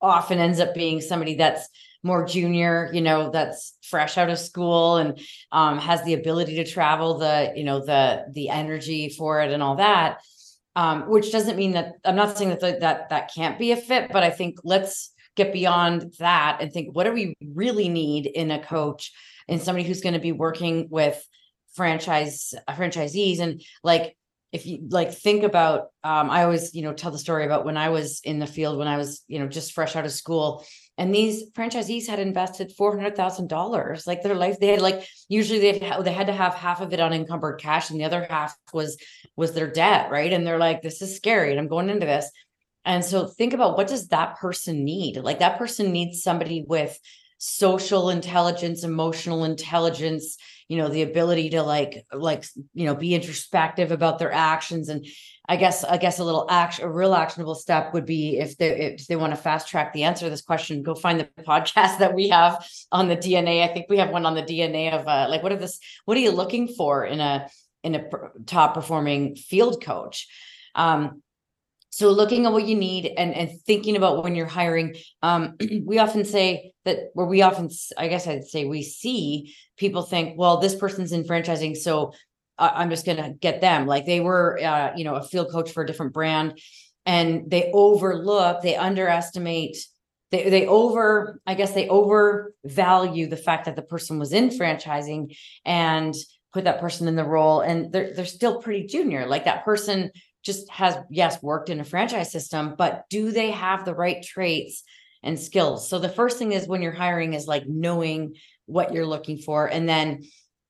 often 0.00 0.38
ends 0.38 0.60
up 0.60 0.74
being 0.74 1.00
somebody 1.00 1.36
that's 1.36 1.68
more 2.02 2.26
junior, 2.26 2.90
you 2.92 3.00
know, 3.00 3.30
that's 3.30 3.78
fresh 3.82 4.18
out 4.18 4.28
of 4.28 4.38
school 4.38 4.98
and 4.98 5.18
um, 5.52 5.78
has 5.78 6.04
the 6.04 6.12
ability 6.12 6.56
to 6.56 6.70
travel, 6.70 7.16
the 7.18 7.52
you 7.56 7.64
know 7.64 7.84
the 7.84 8.26
the 8.32 8.50
energy 8.50 9.08
for 9.08 9.40
it 9.40 9.50
and 9.50 9.62
all 9.62 9.76
that. 9.76 10.18
Um, 10.76 11.08
which 11.08 11.30
doesn't 11.30 11.56
mean 11.56 11.72
that 11.72 11.94
I'm 12.04 12.16
not 12.16 12.36
saying 12.36 12.50
that 12.50 12.80
that 12.80 13.08
that 13.10 13.30
can't 13.32 13.58
be 13.58 13.70
a 13.70 13.76
fit, 13.76 14.10
but 14.10 14.24
I 14.24 14.30
think 14.30 14.58
let's 14.64 15.12
get 15.36 15.52
beyond 15.52 16.14
that 16.18 16.58
and 16.60 16.72
think 16.72 16.94
what 16.94 17.04
do 17.04 17.12
we 17.12 17.34
really 17.40 17.88
need 17.88 18.26
in 18.26 18.50
a 18.50 18.62
coach 18.62 19.12
and 19.48 19.62
somebody 19.62 19.86
who's 19.86 20.00
going 20.00 20.14
to 20.14 20.20
be 20.20 20.32
working 20.32 20.88
with 20.90 21.24
franchise 21.74 22.54
franchisees? 22.68 23.38
And 23.38 23.62
like 23.84 24.16
if 24.54 24.66
you 24.66 24.86
like 24.88 25.12
think 25.12 25.42
about 25.42 25.88
um, 26.04 26.30
i 26.30 26.44
always 26.44 26.74
you 26.74 26.82
know 26.82 26.92
tell 26.92 27.10
the 27.10 27.18
story 27.18 27.44
about 27.44 27.64
when 27.64 27.76
i 27.76 27.88
was 27.88 28.20
in 28.22 28.38
the 28.38 28.46
field 28.46 28.78
when 28.78 28.86
i 28.86 28.96
was 28.96 29.22
you 29.26 29.40
know 29.40 29.48
just 29.48 29.72
fresh 29.72 29.96
out 29.96 30.04
of 30.04 30.12
school 30.12 30.64
and 30.96 31.12
these 31.12 31.50
franchisees 31.50 32.06
had 32.06 32.20
invested 32.20 32.72
$400000 32.78 34.06
like 34.06 34.22
their 34.22 34.34
life 34.34 34.60
they 34.60 34.68
had 34.68 34.80
like 34.80 35.06
usually 35.28 35.58
they 35.58 35.78
had, 35.78 36.04
they 36.04 36.12
had 36.12 36.28
to 36.28 36.32
have 36.32 36.54
half 36.54 36.80
of 36.80 36.92
it 36.92 37.00
unencumbered 37.00 37.60
cash 37.60 37.90
and 37.90 37.98
the 37.98 38.04
other 38.04 38.26
half 38.28 38.54
was 38.72 38.96
was 39.36 39.52
their 39.52 39.70
debt 39.70 40.10
right? 40.10 40.32
And 40.32 40.46
they're 40.46 40.58
like 40.58 40.82
this 40.82 41.02
is 41.02 41.16
scary 41.16 41.50
and 41.50 41.60
i'm 41.60 41.68
going 41.68 41.90
into 41.90 42.06
this. 42.06 42.30
And 42.84 43.04
so 43.04 43.26
think 43.26 43.54
about 43.54 43.76
what 43.76 43.88
does 43.88 44.08
that 44.08 44.36
person 44.36 44.84
need? 44.84 45.16
Like 45.16 45.38
that 45.38 45.58
person 45.58 45.90
needs 45.90 46.22
somebody 46.22 46.64
with 46.66 46.98
social 47.38 48.10
intelligence 48.10 48.84
emotional 48.84 49.44
intelligence 49.44 50.38
you 50.68 50.78
know 50.78 50.88
the 50.88 51.02
ability 51.02 51.50
to 51.50 51.62
like 51.62 52.06
like 52.12 52.44
you 52.72 52.86
know 52.86 52.94
be 52.94 53.14
introspective 53.14 53.90
about 53.92 54.18
their 54.18 54.32
actions 54.32 54.88
and 54.88 55.06
i 55.48 55.56
guess 55.56 55.84
i 55.84 55.96
guess 55.96 56.18
a 56.18 56.24
little 56.24 56.46
action 56.50 56.84
a 56.84 56.90
real 56.90 57.14
actionable 57.14 57.54
step 57.54 57.92
would 57.94 58.06
be 58.06 58.38
if 58.38 58.56
they 58.56 58.94
if 58.94 59.06
they 59.06 59.16
want 59.16 59.32
to 59.32 59.36
fast 59.36 59.68
track 59.68 59.92
the 59.92 60.04
answer 60.04 60.26
to 60.26 60.30
this 60.30 60.42
question 60.42 60.82
go 60.82 60.94
find 60.94 61.20
the 61.20 61.24
podcast 61.42 61.98
that 61.98 62.14
we 62.14 62.28
have 62.28 62.66
on 62.92 63.08
the 63.08 63.16
dna 63.16 63.68
i 63.68 63.72
think 63.72 63.86
we 63.88 63.98
have 63.98 64.10
one 64.10 64.26
on 64.26 64.34
the 64.34 64.42
dna 64.42 64.92
of 64.92 65.06
uh, 65.06 65.26
like 65.28 65.42
what 65.42 65.52
are 65.52 65.56
this 65.56 65.78
what 66.04 66.16
are 66.16 66.20
you 66.20 66.30
looking 66.30 66.68
for 66.68 67.04
in 67.04 67.20
a 67.20 67.48
in 67.84 67.94
a 67.94 68.04
top 68.46 68.74
performing 68.74 69.36
field 69.36 69.84
coach? 69.84 70.26
Um 70.74 71.22
so 71.90 72.10
looking 72.10 72.44
at 72.44 72.50
what 72.50 72.66
you 72.66 72.74
need 72.74 73.06
and, 73.16 73.32
and 73.32 73.60
thinking 73.68 73.94
about 73.94 74.24
when 74.24 74.34
you're 74.34 74.46
hiring, 74.46 74.96
um, 75.22 75.54
we 75.84 76.00
often 76.00 76.24
say 76.24 76.72
that 76.84 77.10
where 77.12 77.24
we 77.24 77.42
often, 77.42 77.70
I 77.96 78.08
guess 78.08 78.26
I'd 78.26 78.48
say 78.48 78.64
we 78.64 78.82
see 78.82 79.54
people 79.76 80.02
think, 80.02 80.36
well, 80.36 80.56
this 80.56 80.74
person's 80.74 81.12
in 81.12 81.22
franchising, 81.22 81.76
so 81.76 82.12
I'm 82.58 82.90
just 82.90 83.06
going 83.06 83.18
to 83.18 83.30
get 83.30 83.60
them. 83.60 83.86
Like 83.86 84.06
they 84.06 84.20
were, 84.20 84.60
uh, 84.62 84.92
you 84.96 85.04
know, 85.04 85.16
a 85.16 85.22
field 85.22 85.50
coach 85.50 85.72
for 85.72 85.82
a 85.82 85.86
different 85.86 86.12
brand, 86.12 86.58
and 87.06 87.50
they 87.50 87.70
overlook, 87.72 88.62
they 88.62 88.76
underestimate, 88.76 89.76
they 90.30 90.48
they 90.50 90.66
over, 90.66 91.40
I 91.46 91.54
guess 91.54 91.72
they 91.72 91.88
overvalue 91.88 93.26
the 93.26 93.36
fact 93.36 93.66
that 93.66 93.76
the 93.76 93.82
person 93.82 94.18
was 94.18 94.32
in 94.32 94.50
franchising 94.50 95.36
and 95.64 96.14
put 96.52 96.64
that 96.64 96.80
person 96.80 97.08
in 97.08 97.16
the 97.16 97.24
role, 97.24 97.60
and 97.60 97.92
they're 97.92 98.14
they're 98.14 98.24
still 98.24 98.62
pretty 98.62 98.86
junior. 98.86 99.26
Like 99.26 99.44
that 99.44 99.64
person 99.64 100.10
just 100.44 100.70
has 100.70 100.96
yes 101.10 101.42
worked 101.42 101.70
in 101.70 101.80
a 101.80 101.84
franchise 101.84 102.30
system 102.30 102.74
but 102.76 103.04
do 103.08 103.32
they 103.32 103.50
have 103.50 103.84
the 103.84 103.94
right 103.94 104.22
traits 104.22 104.84
and 105.22 105.40
skills 105.40 105.88
so 105.88 105.98
the 105.98 106.08
first 106.08 106.38
thing 106.38 106.52
is 106.52 106.68
when 106.68 106.82
you're 106.82 106.92
hiring 106.92 107.32
is 107.32 107.46
like 107.46 107.66
knowing 107.66 108.34
what 108.66 108.92
you're 108.92 109.06
looking 109.06 109.38
for 109.38 109.66
and 109.66 109.88
then 109.88 110.22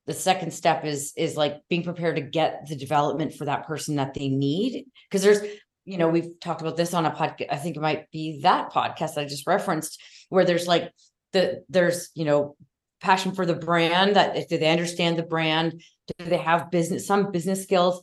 the 0.07 0.15
second 0.15 0.53
step 0.53 0.85
is 0.85 1.13
is 1.17 1.37
like 1.37 1.61
being 1.69 1.83
prepared 1.83 2.17
to 2.17 2.23
get 2.23 2.67
the 2.69 2.77
development 2.77 3.35
for 3.35 3.47
that 3.47 3.67
person 3.67 3.97
that 3.97 4.15
they 4.15 4.29
need. 4.29 4.85
Because 5.09 5.23
there's 5.23 5.41
you 5.85 5.99
know 5.99 6.09
we've 6.09 6.41
talked 6.41 6.63
about 6.63 6.79
this 6.79 6.95
on 6.95 7.05
a 7.05 7.11
podcast 7.11 7.49
i 7.51 7.57
think 7.57 7.77
it 7.77 7.83
might 7.83 8.11
be 8.11 8.41
that 8.41 8.73
podcast 8.73 9.19
i 9.19 9.27
just 9.27 9.47
referenced 9.47 10.01
where 10.31 10.47
there's 10.47 10.67
like 10.67 10.91
the 11.35 11.63
there's 11.69 12.09
you 12.15 12.25
know 12.25 12.57
passion 13.03 13.33
for 13.33 13.45
the 13.45 13.55
brand 13.55 14.17
that 14.17 14.49
do 14.49 14.57
they 14.57 14.71
understand 14.71 15.19
the 15.19 15.23
brand 15.23 15.83
do 16.17 16.25
they 16.25 16.39
have 16.39 16.71
business 16.71 17.07
some 17.07 17.31
business 17.31 17.63
skills 17.63 18.03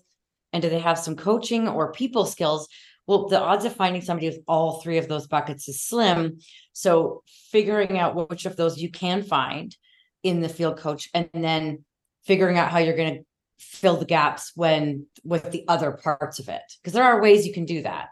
and 0.54 0.62
do 0.62 0.70
they 0.70 0.80
have 0.80 1.00
some 1.00 1.16
coaching 1.16 1.68
or 1.68 1.92
people 1.92 2.26
skills? 2.26 2.68
Well 3.08 3.28
the 3.28 3.40
odds 3.40 3.66
of 3.66 3.76
finding 3.76 4.02
somebody 4.02 4.30
with 4.30 4.40
all 4.48 4.82
three 4.82 4.98
of 4.98 5.08
those 5.08 5.28
buckets 5.28 5.68
is 5.68 5.84
slim. 5.84 6.40
So 6.74 7.24
figuring 7.52 7.98
out 7.98 8.30
which 8.30 8.46
of 8.46 8.56
those 8.56 8.78
you 8.78 8.92
can 8.92 9.24
find 9.24 9.76
in 10.24 10.42
the 10.42 10.50
field 10.50 10.78
coach 10.78 11.10
and 11.14 11.30
then 11.34 11.84
figuring 12.26 12.58
out 12.58 12.72
how 12.72 12.80
you're 12.80 12.96
going 12.96 13.16
to 13.16 13.26
fill 13.60 13.98
the 13.98 14.06
gaps 14.06 14.52
when 14.56 15.06
with 15.24 15.52
the 15.52 15.64
other 15.68 15.92
parts 15.92 16.40
of 16.40 16.50
it 16.50 16.62
because 16.82 16.94
there 16.94 17.04
are 17.04 17.22
ways 17.22 17.46
you 17.46 17.54
can 17.54 17.66
do 17.66 17.84
that. 17.84 18.10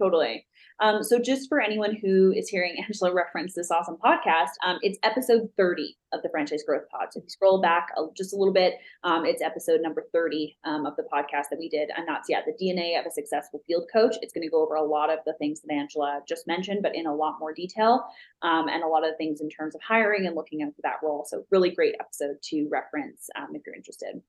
Totally 0.00 0.46
um, 0.80 1.02
so 1.02 1.18
just 1.18 1.48
for 1.48 1.60
anyone 1.60 1.94
who 1.94 2.32
is 2.32 2.48
hearing 2.48 2.76
Angela 2.84 3.12
reference 3.12 3.54
this 3.54 3.70
awesome 3.70 3.96
podcast, 3.96 4.50
um, 4.64 4.78
it's 4.82 4.98
episode 5.02 5.48
30 5.56 5.96
of 6.12 6.22
the 6.22 6.28
Franchise 6.28 6.62
Growth 6.66 6.88
Pod. 6.90 7.08
So 7.10 7.18
if 7.18 7.24
you 7.24 7.30
scroll 7.30 7.60
back 7.60 7.88
a, 7.96 8.06
just 8.16 8.32
a 8.32 8.36
little 8.36 8.52
bit, 8.52 8.74
um, 9.04 9.24
it's 9.24 9.42
episode 9.42 9.80
number 9.80 10.04
30 10.12 10.56
um, 10.64 10.86
of 10.86 10.96
the 10.96 11.04
podcast 11.04 11.44
that 11.50 11.58
we 11.58 11.68
did. 11.68 11.90
And 11.96 12.06
that's, 12.06 12.28
yeah, 12.28 12.40
the 12.44 12.52
DNA 12.52 12.98
of 12.98 13.06
a 13.06 13.10
successful 13.10 13.62
field 13.66 13.84
coach. 13.92 14.16
It's 14.22 14.32
going 14.32 14.46
to 14.46 14.50
go 14.50 14.62
over 14.62 14.74
a 14.74 14.82
lot 14.82 15.10
of 15.10 15.20
the 15.26 15.34
things 15.34 15.60
that 15.62 15.72
Angela 15.72 16.20
just 16.28 16.46
mentioned, 16.46 16.80
but 16.82 16.94
in 16.94 17.06
a 17.06 17.14
lot 17.14 17.38
more 17.38 17.52
detail 17.52 18.04
um, 18.42 18.68
and 18.68 18.82
a 18.82 18.88
lot 18.88 19.08
of 19.08 19.16
things 19.16 19.40
in 19.40 19.48
terms 19.48 19.74
of 19.74 19.80
hiring 19.82 20.26
and 20.26 20.36
looking 20.36 20.60
into 20.60 20.80
that 20.82 20.96
role. 21.02 21.24
So 21.26 21.44
really 21.50 21.70
great 21.70 21.94
episode 22.00 22.36
to 22.50 22.68
reference 22.70 23.28
um, 23.36 23.48
if 23.54 23.62
you're 23.66 23.74
interested. 23.74 24.20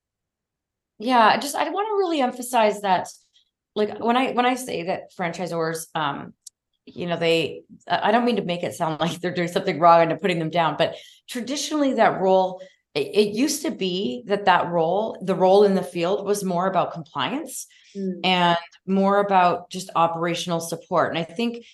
Yeah, 0.98 1.36
just 1.38 1.56
I 1.56 1.68
want 1.70 1.88
to 1.88 1.96
really 1.96 2.20
emphasize 2.20 2.80
that 2.82 3.08
like 3.74 3.98
when 3.98 4.16
I 4.16 4.32
when 4.32 4.46
I 4.46 4.54
say 4.54 4.84
that 4.84 5.14
franchisors 5.14 5.86
um 5.94 6.34
you 6.86 7.06
know 7.06 7.16
they 7.16 7.62
i 7.88 8.10
don't 8.12 8.24
mean 8.24 8.36
to 8.36 8.44
make 8.44 8.62
it 8.62 8.74
sound 8.74 9.00
like 9.00 9.20
they're 9.20 9.34
doing 9.34 9.48
something 9.48 9.78
wrong 9.78 10.10
and 10.10 10.20
putting 10.20 10.38
them 10.38 10.50
down 10.50 10.76
but 10.76 10.96
traditionally 11.28 11.94
that 11.94 12.20
role 12.20 12.60
it, 12.94 13.10
it, 13.12 13.34
used 13.34 13.62
to 13.62 13.72
be 13.72 14.22
that 14.26 14.44
that 14.44 14.68
role 14.68 15.16
the 15.22 15.34
role 15.34 15.64
in 15.64 15.74
the 15.74 15.82
field 15.82 16.24
was 16.24 16.44
more 16.44 16.66
about 16.66 16.92
compliance 16.92 17.66
mm. 17.96 18.20
and 18.22 18.58
more 18.86 19.18
about 19.18 19.70
just 19.70 19.90
operational 19.96 20.60
support 20.60 21.10
and 21.10 21.18
i 21.18 21.24
think 21.24 21.64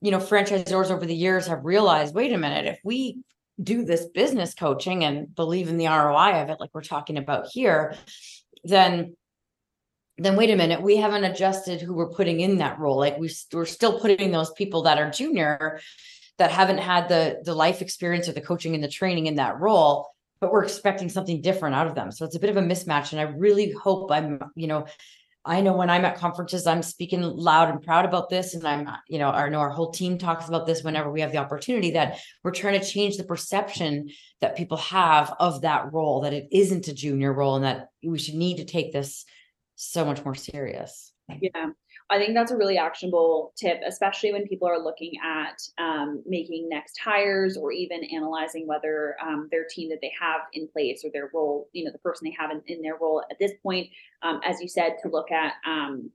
you 0.00 0.10
know 0.10 0.18
franchisors 0.18 0.90
over 0.90 1.04
the 1.04 1.14
years 1.14 1.46
have 1.46 1.64
realized 1.64 2.14
wait 2.14 2.32
a 2.32 2.38
minute 2.38 2.66
if 2.66 2.78
we 2.84 3.18
do 3.62 3.84
this 3.84 4.06
business 4.14 4.54
coaching 4.54 5.02
and 5.02 5.34
believe 5.34 5.68
in 5.68 5.78
the 5.78 5.86
roi 5.86 6.42
of 6.42 6.50
it 6.50 6.60
like 6.60 6.70
we're 6.72 6.82
talking 6.82 7.16
about 7.16 7.46
here 7.48 7.94
then 8.64 9.16
then 10.18 10.36
wait 10.36 10.50
a 10.50 10.56
minute, 10.56 10.82
we 10.82 10.96
haven't 10.96 11.24
adjusted 11.24 11.80
who 11.80 11.94
we're 11.94 12.12
putting 12.12 12.40
in 12.40 12.58
that 12.58 12.78
role. 12.78 12.96
Like 12.96 13.18
we, 13.18 13.30
we're 13.52 13.66
still 13.66 14.00
putting 14.00 14.30
those 14.30 14.50
people 14.52 14.82
that 14.82 14.98
are 14.98 15.10
junior 15.10 15.80
that 16.38 16.50
haven't 16.50 16.78
had 16.78 17.08
the 17.08 17.40
the 17.44 17.54
life 17.54 17.82
experience 17.82 18.28
or 18.28 18.32
the 18.32 18.40
coaching 18.40 18.74
and 18.74 18.84
the 18.84 18.88
training 18.88 19.26
in 19.26 19.36
that 19.36 19.58
role 19.60 20.08
but 20.40 20.52
we're 20.52 20.64
expecting 20.64 21.08
something 21.08 21.40
different 21.40 21.74
out 21.74 21.86
of 21.86 21.94
them 21.94 22.10
so 22.10 22.24
it's 22.24 22.36
a 22.36 22.40
bit 22.40 22.50
of 22.50 22.56
a 22.56 22.62
mismatch 22.62 23.12
and 23.12 23.20
i 23.20 23.24
really 23.24 23.72
hope 23.72 24.10
i'm 24.10 24.40
you 24.54 24.66
know 24.66 24.86
i 25.44 25.60
know 25.60 25.74
when 25.74 25.90
i'm 25.90 26.04
at 26.04 26.16
conferences 26.16 26.66
i'm 26.66 26.82
speaking 26.82 27.22
loud 27.22 27.70
and 27.70 27.82
proud 27.82 28.04
about 28.04 28.28
this 28.28 28.54
and 28.54 28.66
i'm 28.66 28.88
you 29.08 29.18
know 29.18 29.30
i 29.30 29.48
know 29.48 29.60
our 29.60 29.70
whole 29.70 29.90
team 29.90 30.18
talks 30.18 30.48
about 30.48 30.66
this 30.66 30.82
whenever 30.82 31.10
we 31.10 31.20
have 31.20 31.32
the 31.32 31.38
opportunity 31.38 31.92
that 31.92 32.18
we're 32.42 32.50
trying 32.50 32.78
to 32.78 32.86
change 32.86 33.16
the 33.16 33.24
perception 33.24 34.08
that 34.40 34.56
people 34.56 34.76
have 34.76 35.34
of 35.40 35.62
that 35.62 35.92
role 35.92 36.20
that 36.20 36.34
it 36.34 36.48
isn't 36.52 36.88
a 36.88 36.94
junior 36.94 37.32
role 37.32 37.56
and 37.56 37.64
that 37.64 37.88
we 38.04 38.18
should 38.18 38.34
need 38.34 38.58
to 38.58 38.64
take 38.64 38.92
this 38.92 39.24
so 39.76 40.04
much 40.04 40.24
more 40.24 40.34
serious. 40.34 41.12
Yeah. 41.40 41.70
I 42.08 42.18
think 42.18 42.34
that's 42.34 42.52
a 42.52 42.56
really 42.56 42.78
actionable 42.78 43.52
tip, 43.56 43.80
especially 43.84 44.32
when 44.32 44.46
people 44.46 44.68
are 44.68 44.78
looking 44.78 45.12
at 45.24 45.60
um, 45.78 46.22
making 46.24 46.68
next 46.68 46.98
hires 46.98 47.56
or 47.56 47.72
even 47.72 48.04
analyzing 48.04 48.66
whether 48.66 49.16
um, 49.20 49.48
their 49.50 49.66
team 49.68 49.88
that 49.90 49.98
they 50.00 50.12
have 50.20 50.42
in 50.52 50.68
place 50.68 51.02
or 51.04 51.10
their 51.12 51.30
role, 51.34 51.68
you 51.72 51.84
know, 51.84 51.90
the 51.90 51.98
person 51.98 52.26
they 52.28 52.36
have 52.38 52.52
in, 52.52 52.62
in 52.68 52.80
their 52.80 52.96
role 53.00 53.24
at 53.30 53.38
this 53.40 53.52
point, 53.62 53.88
um, 54.22 54.40
as 54.44 54.60
you 54.60 54.68
said, 54.68 54.96
to 55.02 55.08
look 55.08 55.32
at 55.32 55.54
um, 55.66 56.10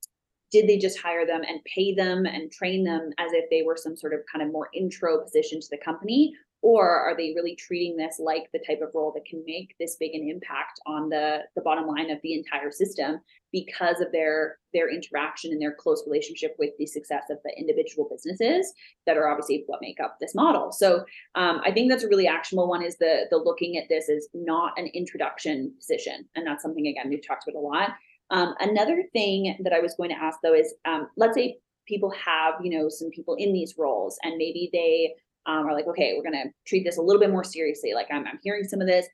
did 0.51 0.67
they 0.67 0.77
just 0.77 0.99
hire 0.99 1.25
them 1.25 1.41
and 1.47 1.63
pay 1.63 1.93
them 1.93 2.25
and 2.25 2.51
train 2.51 2.83
them 2.83 3.11
as 3.17 3.31
if 3.33 3.49
they 3.49 3.63
were 3.63 3.77
some 3.77 3.95
sort 3.95 4.13
of 4.13 4.19
kind 4.31 4.45
of 4.45 4.51
more 4.51 4.69
intro 4.73 5.21
position 5.21 5.59
to 5.59 5.67
the 5.71 5.77
company? 5.77 6.33
Or 6.61 6.99
are 6.99 7.15
they 7.17 7.33
really 7.35 7.55
treating 7.55 7.97
this 7.97 8.19
like 8.19 8.49
the 8.53 8.59
type 8.59 8.81
of 8.81 8.93
role 8.93 9.11
that 9.13 9.25
can 9.25 9.43
make 9.45 9.75
this 9.79 9.95
big 9.99 10.13
an 10.13 10.27
impact 10.27 10.79
on 10.85 11.09
the 11.09 11.39
the 11.55 11.61
bottom 11.61 11.87
line 11.87 12.09
of 12.09 12.19
the 12.21 12.33
entire 12.33 12.71
system 12.71 13.19
because 13.51 13.99
of 13.99 14.11
their 14.11 14.59
their 14.73 14.89
interaction 14.93 15.51
and 15.51 15.61
their 15.61 15.73
close 15.73 16.03
relationship 16.05 16.55
with 16.59 16.71
the 16.77 16.85
success 16.85 17.23
of 17.29 17.37
the 17.43 17.51
individual 17.57 18.07
businesses 18.09 18.73
that 19.05 19.17
are 19.17 19.27
obviously 19.27 19.63
what 19.67 19.81
make 19.81 19.99
up 19.99 20.17
this 20.19 20.35
model? 20.35 20.71
So 20.71 21.03
um, 21.35 21.61
i 21.65 21.71
think 21.71 21.89
that's 21.89 22.03
a 22.03 22.07
really 22.07 22.27
actionable 22.27 22.67
one 22.67 22.83
is 22.83 22.97
the 22.97 23.25
the 23.29 23.37
looking 23.37 23.77
at 23.77 23.89
this 23.89 24.09
as 24.09 24.27
not 24.33 24.77
an 24.77 24.87
introduction 24.87 25.73
position 25.77 26.25
and 26.35 26.45
that's 26.45 26.63
something 26.63 26.87
again 26.87 27.09
we've 27.09 27.25
talked 27.25 27.47
about 27.47 27.59
a 27.59 27.61
lot. 27.61 27.91
Um, 28.29 28.55
another 28.59 29.03
thing 29.11 29.57
that 29.63 29.73
i 29.73 29.79
was 29.79 29.95
going 29.95 30.09
to 30.09 30.15
ask 30.15 30.39
though 30.43 30.53
is 30.53 30.73
um, 30.85 31.07
let's 31.17 31.35
say 31.35 31.57
people 31.87 32.11
have 32.11 32.55
you 32.63 32.77
know 32.77 32.87
some 32.87 33.09
people 33.09 33.35
in 33.35 33.51
these 33.51 33.75
roles 33.77 34.17
and 34.23 34.37
maybe 34.37 34.69
they 34.71 35.15
um, 35.45 35.65
are 35.65 35.73
like, 35.73 35.87
okay, 35.87 36.13
we're 36.15 36.29
going 36.29 36.43
to 36.43 36.51
treat 36.67 36.83
this 36.83 36.97
a 36.97 37.01
little 37.01 37.19
bit 37.19 37.31
more 37.31 37.43
seriously. 37.43 37.93
Like 37.93 38.07
I'm, 38.11 38.25
I'm 38.27 38.39
hearing 38.43 38.63
some 38.63 38.81
of 38.81 38.87
this. 38.87 39.07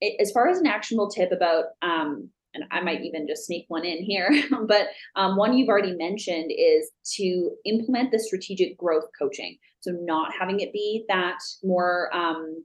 It, 0.00 0.20
as 0.20 0.30
far 0.30 0.48
as 0.48 0.58
an 0.58 0.66
actionable 0.66 1.08
tip 1.08 1.32
about, 1.32 1.66
um, 1.82 2.28
and 2.54 2.64
I 2.70 2.80
might 2.80 3.02
even 3.02 3.26
just 3.26 3.46
sneak 3.46 3.64
one 3.68 3.84
in 3.84 4.02
here, 4.02 4.30
but 4.66 4.88
um, 5.16 5.36
one 5.36 5.56
you've 5.56 5.68
already 5.68 5.94
mentioned 5.94 6.50
is 6.50 6.90
to 7.16 7.50
implement 7.64 8.10
the 8.10 8.18
strategic 8.18 8.76
growth 8.76 9.04
coaching. 9.18 9.56
So 9.80 9.92
not 10.02 10.32
having 10.38 10.60
it 10.60 10.72
be 10.72 11.04
that 11.08 11.38
more 11.64 12.14
um, 12.14 12.64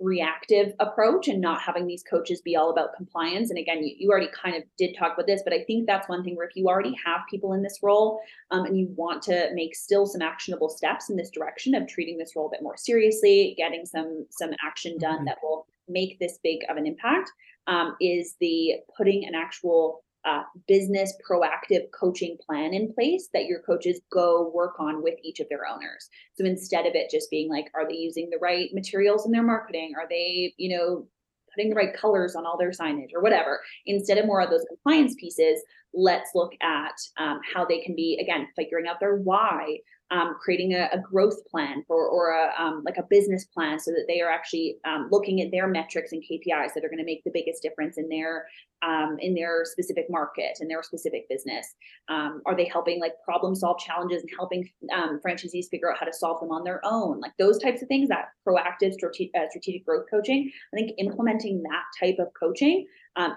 reactive 0.00 0.72
approach 0.78 1.28
and 1.28 1.40
not 1.40 1.60
having 1.60 1.86
these 1.86 2.04
coaches 2.04 2.40
be 2.40 2.56
all 2.56 2.70
about 2.70 2.94
compliance. 2.96 3.50
And 3.50 3.58
again, 3.58 3.82
you, 3.82 3.94
you 3.98 4.10
already 4.10 4.28
kind 4.28 4.56
of 4.56 4.62
did 4.76 4.94
talk 4.96 5.14
about 5.14 5.26
this, 5.26 5.42
but 5.42 5.52
I 5.52 5.64
think 5.64 5.86
that's 5.86 6.08
one 6.08 6.22
thing 6.22 6.36
where 6.36 6.46
if 6.46 6.54
you 6.54 6.68
already 6.68 6.96
have 7.04 7.22
people 7.28 7.52
in 7.52 7.62
this 7.62 7.80
role 7.82 8.20
um, 8.50 8.64
and 8.64 8.78
you 8.78 8.88
want 8.96 9.22
to 9.24 9.50
make 9.54 9.74
still 9.74 10.06
some 10.06 10.22
actionable 10.22 10.68
steps 10.68 11.10
in 11.10 11.16
this 11.16 11.30
direction 11.30 11.74
of 11.74 11.88
treating 11.88 12.18
this 12.18 12.34
role 12.36 12.46
a 12.46 12.50
bit 12.50 12.62
more 12.62 12.76
seriously, 12.76 13.54
getting 13.56 13.84
some 13.84 14.26
some 14.30 14.50
action 14.64 14.98
done 14.98 15.16
mm-hmm. 15.16 15.24
that 15.26 15.38
will 15.42 15.66
make 15.88 16.18
this 16.18 16.38
big 16.42 16.60
of 16.68 16.76
an 16.76 16.86
impact, 16.86 17.30
um, 17.66 17.96
is 18.00 18.36
the 18.40 18.74
putting 18.96 19.26
an 19.26 19.34
actual 19.34 20.04
uh, 20.28 20.42
business 20.66 21.14
proactive 21.28 21.90
coaching 21.98 22.36
plan 22.44 22.74
in 22.74 22.92
place 22.92 23.28
that 23.32 23.46
your 23.46 23.60
coaches 23.60 24.00
go 24.12 24.50
work 24.54 24.74
on 24.78 25.02
with 25.02 25.14
each 25.22 25.40
of 25.40 25.48
their 25.48 25.66
owners. 25.66 26.08
So 26.34 26.44
instead 26.44 26.86
of 26.86 26.94
it 26.94 27.10
just 27.10 27.30
being 27.30 27.48
like, 27.48 27.66
are 27.74 27.88
they 27.88 27.96
using 27.96 28.28
the 28.30 28.38
right 28.38 28.68
materials 28.74 29.24
in 29.24 29.32
their 29.32 29.42
marketing? 29.42 29.94
Are 29.96 30.08
they, 30.08 30.52
you 30.58 30.76
know, 30.76 31.06
putting 31.54 31.70
the 31.70 31.76
right 31.76 31.96
colors 31.96 32.36
on 32.36 32.44
all 32.44 32.58
their 32.58 32.70
signage 32.70 33.14
or 33.14 33.22
whatever? 33.22 33.60
Instead 33.86 34.18
of 34.18 34.26
more 34.26 34.42
of 34.42 34.50
those 34.50 34.66
compliance 34.68 35.14
pieces, 35.18 35.62
let's 35.94 36.30
look 36.34 36.52
at 36.60 36.94
um, 37.18 37.40
how 37.54 37.64
they 37.64 37.80
can 37.80 37.94
be, 37.96 38.18
again, 38.20 38.48
figuring 38.54 38.86
out 38.86 39.00
their 39.00 39.16
why, 39.16 39.78
um, 40.10 40.36
creating 40.40 40.74
a, 40.74 40.88
a, 40.92 40.98
growth 40.98 41.44
plan 41.50 41.84
for 41.86 42.08
or 42.08 42.30
a 42.30 42.50
um, 42.58 42.82
like 42.84 42.96
a 42.96 43.02
business 43.02 43.44
plan 43.44 43.78
so 43.78 43.90
that 43.90 44.06
they 44.08 44.20
are 44.20 44.30
actually 44.30 44.76
um, 44.86 45.08
looking 45.10 45.42
at 45.42 45.50
their 45.50 45.66
metrics 45.66 46.12
and 46.12 46.22
KPIs 46.22 46.72
that 46.74 46.84
are 46.84 46.88
going 46.88 46.98
to 46.98 47.04
make 47.04 47.22
the 47.24 47.30
biggest 47.32 47.62
difference 47.62 47.98
in 47.98 48.08
their 48.08 48.46
um, 48.82 49.16
in 49.20 49.34
their 49.34 49.64
specific 49.64 50.06
market 50.08 50.58
and 50.60 50.70
their 50.70 50.82
specific 50.82 51.28
business. 51.28 51.74
Um, 52.08 52.40
are 52.46 52.56
they 52.56 52.64
helping 52.64 53.00
like 53.00 53.14
problem 53.22 53.54
solve 53.54 53.80
challenges 53.80 54.22
and 54.22 54.30
helping 54.38 54.70
um, 54.94 55.20
franchisees 55.24 55.68
figure 55.70 55.90
out 55.90 55.98
how 55.98 56.06
to 56.06 56.12
solve 56.12 56.40
them 56.40 56.50
on 56.50 56.64
their 56.64 56.80
own? 56.84 57.20
Like 57.20 57.32
those 57.38 57.58
types 57.58 57.82
of 57.82 57.88
things. 57.88 58.08
That 58.08 58.28
proactive 58.46 58.94
strate- 58.94 59.32
uh, 59.36 59.48
strategic 59.50 59.84
growth 59.84 60.06
coaching. 60.10 60.50
I 60.72 60.76
think 60.76 60.92
implementing 60.98 61.62
that 61.64 61.84
type 62.00 62.16
of 62.18 62.28
coaching 62.38 62.86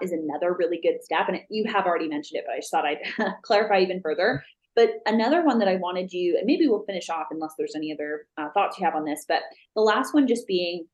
is 0.00 0.12
another 0.12 0.54
really 0.54 0.80
good 0.80 1.02
step. 1.02 1.28
And 1.28 1.40
you 1.50 1.64
have 1.70 1.86
already 1.86 2.06
mentioned 2.06 2.38
it, 2.38 2.44
but 2.46 2.54
I 2.54 2.58
just 2.58 2.70
thought 2.70 2.86
I'd 2.86 3.34
clarify 3.42 3.80
even 3.80 4.00
further 4.00 4.44
but 4.74 5.00
another 5.06 5.44
one 5.44 5.58
that 5.58 5.68
I 5.68 5.76
wanted 5.76 6.12
you, 6.12 6.36
and 6.36 6.46
maybe 6.46 6.66
we'll 6.66 6.84
finish 6.84 7.10
off 7.10 7.28
unless 7.30 7.54
there's 7.58 7.74
any 7.76 7.92
other 7.92 8.26
uh, 8.38 8.48
thoughts 8.50 8.78
you 8.78 8.84
have 8.84 8.94
on 8.94 9.04
this, 9.04 9.24
but 9.28 9.42
the 9.74 9.82
last 9.82 10.14
one 10.14 10.26
just 10.26 10.46
being 10.46 10.86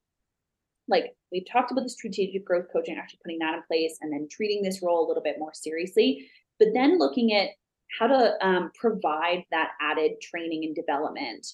like 0.88 1.14
we've 1.30 1.46
talked 1.50 1.70
about 1.70 1.82
the 1.82 1.90
strategic 1.90 2.44
growth 2.44 2.66
coaching, 2.72 2.96
actually 2.96 3.20
putting 3.22 3.38
that 3.38 3.54
in 3.54 3.62
place 3.68 3.98
and 4.00 4.12
then 4.12 4.26
treating 4.30 4.62
this 4.62 4.82
role 4.82 5.06
a 5.06 5.08
little 5.08 5.22
bit 5.22 5.36
more 5.38 5.52
seriously, 5.52 6.30
but 6.58 6.68
then 6.74 6.98
looking 6.98 7.34
at 7.34 7.50
how 7.98 8.06
to 8.06 8.46
um, 8.46 8.70
provide 8.74 9.44
that 9.50 9.72
added 9.80 10.12
training 10.20 10.64
and 10.64 10.74
development 10.74 11.46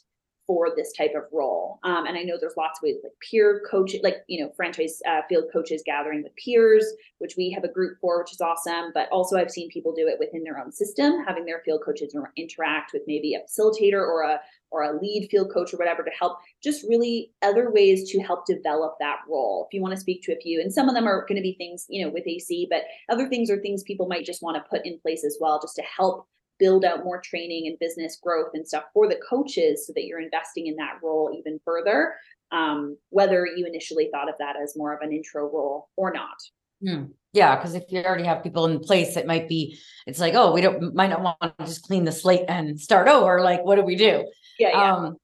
for 0.46 0.68
this 0.76 0.92
type 0.92 1.12
of 1.16 1.24
role. 1.32 1.78
Um, 1.84 2.06
and 2.06 2.16
I 2.16 2.22
know 2.22 2.36
there's 2.38 2.56
lots 2.56 2.78
of 2.78 2.82
ways 2.82 2.96
like 3.02 3.12
peer 3.30 3.62
coaching, 3.70 4.00
like, 4.02 4.24
you 4.28 4.42
know, 4.42 4.52
franchise 4.56 5.00
uh, 5.08 5.22
field 5.28 5.44
coaches 5.52 5.82
gathering 5.84 6.22
with 6.22 6.34
peers, 6.36 6.86
which 7.18 7.34
we 7.36 7.50
have 7.50 7.64
a 7.64 7.72
group 7.72 7.98
for, 8.00 8.20
which 8.20 8.32
is 8.32 8.40
awesome. 8.40 8.90
But 8.92 9.08
also, 9.10 9.36
I've 9.36 9.50
seen 9.50 9.70
people 9.70 9.92
do 9.92 10.06
it 10.06 10.18
within 10.18 10.44
their 10.44 10.58
own 10.58 10.72
system, 10.72 11.24
having 11.26 11.44
their 11.44 11.62
field 11.64 11.82
coaches 11.84 12.14
interact 12.36 12.92
with 12.92 13.02
maybe 13.06 13.34
a 13.34 13.40
facilitator 13.40 14.00
or 14.00 14.22
a 14.22 14.40
or 14.74 14.82
a 14.82 15.00
lead 15.00 15.28
field 15.30 15.52
coach 15.54 15.72
or 15.72 15.76
whatever 15.76 16.02
to 16.02 16.10
help 16.18 16.38
just 16.60 16.84
really 16.88 17.30
other 17.42 17.70
ways 17.70 18.10
to 18.10 18.20
help 18.20 18.44
develop 18.44 18.96
that 18.98 19.20
role. 19.30 19.66
If 19.68 19.74
you 19.74 19.80
want 19.80 19.94
to 19.94 20.00
speak 20.00 20.22
to 20.24 20.32
a 20.32 20.40
few, 20.40 20.60
and 20.60 20.72
some 20.72 20.88
of 20.88 20.96
them 20.96 21.06
are 21.06 21.24
going 21.28 21.36
to 21.36 21.42
be 21.42 21.54
things, 21.54 21.86
you 21.88 22.04
know, 22.04 22.12
with 22.12 22.26
AC, 22.26 22.66
but 22.68 22.82
other 23.08 23.28
things 23.28 23.50
are 23.50 23.60
things 23.60 23.84
people 23.84 24.08
might 24.08 24.24
just 24.24 24.42
want 24.42 24.56
to 24.56 24.68
put 24.68 24.84
in 24.84 24.98
place 24.98 25.24
as 25.24 25.38
well, 25.40 25.60
just 25.62 25.76
to 25.76 25.82
help 25.82 26.26
build 26.58 26.84
out 26.84 27.04
more 27.04 27.20
training 27.20 27.66
and 27.66 27.78
business 27.78 28.18
growth 28.22 28.50
and 28.54 28.66
stuff 28.66 28.84
for 28.92 29.08
the 29.08 29.18
coaches 29.28 29.86
so 29.86 29.92
that 29.94 30.04
you're 30.04 30.20
investing 30.20 30.66
in 30.66 30.76
that 30.76 30.98
role 31.02 31.34
even 31.36 31.60
further 31.64 32.14
um, 32.52 32.96
whether 33.10 33.46
you 33.46 33.66
initially 33.66 34.08
thought 34.12 34.28
of 34.28 34.36
that 34.38 34.54
as 34.62 34.76
more 34.76 34.94
of 34.94 35.00
an 35.00 35.12
intro 35.12 35.50
role 35.50 35.88
or 35.96 36.12
not. 36.12 36.36
Hmm. 36.84 37.04
yeah 37.32 37.56
because 37.56 37.74
if 37.74 37.84
you 37.88 38.02
already 38.02 38.24
have 38.24 38.42
people 38.42 38.66
in 38.66 38.80
place 38.80 39.16
it 39.16 39.26
might 39.26 39.48
be 39.48 39.78
it's 40.06 40.18
like 40.18 40.34
oh 40.34 40.52
we 40.52 40.60
don't 40.60 40.92
might 40.94 41.08
not 41.08 41.22
want 41.22 41.38
to 41.40 41.54
just 41.64 41.84
clean 41.84 42.04
the 42.04 42.12
slate 42.12 42.44
and 42.48 42.78
start 42.78 43.06
over 43.08 43.40
like 43.40 43.64
what 43.64 43.76
do 43.76 43.82
we 43.82 43.96
do? 43.96 44.28
Yeah 44.58 44.68
yeah. 44.68 44.94
Um, 44.94 45.16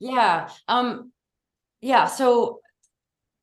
yeah 0.00 0.50
um 0.66 1.12
yeah 1.80 2.06
so 2.06 2.60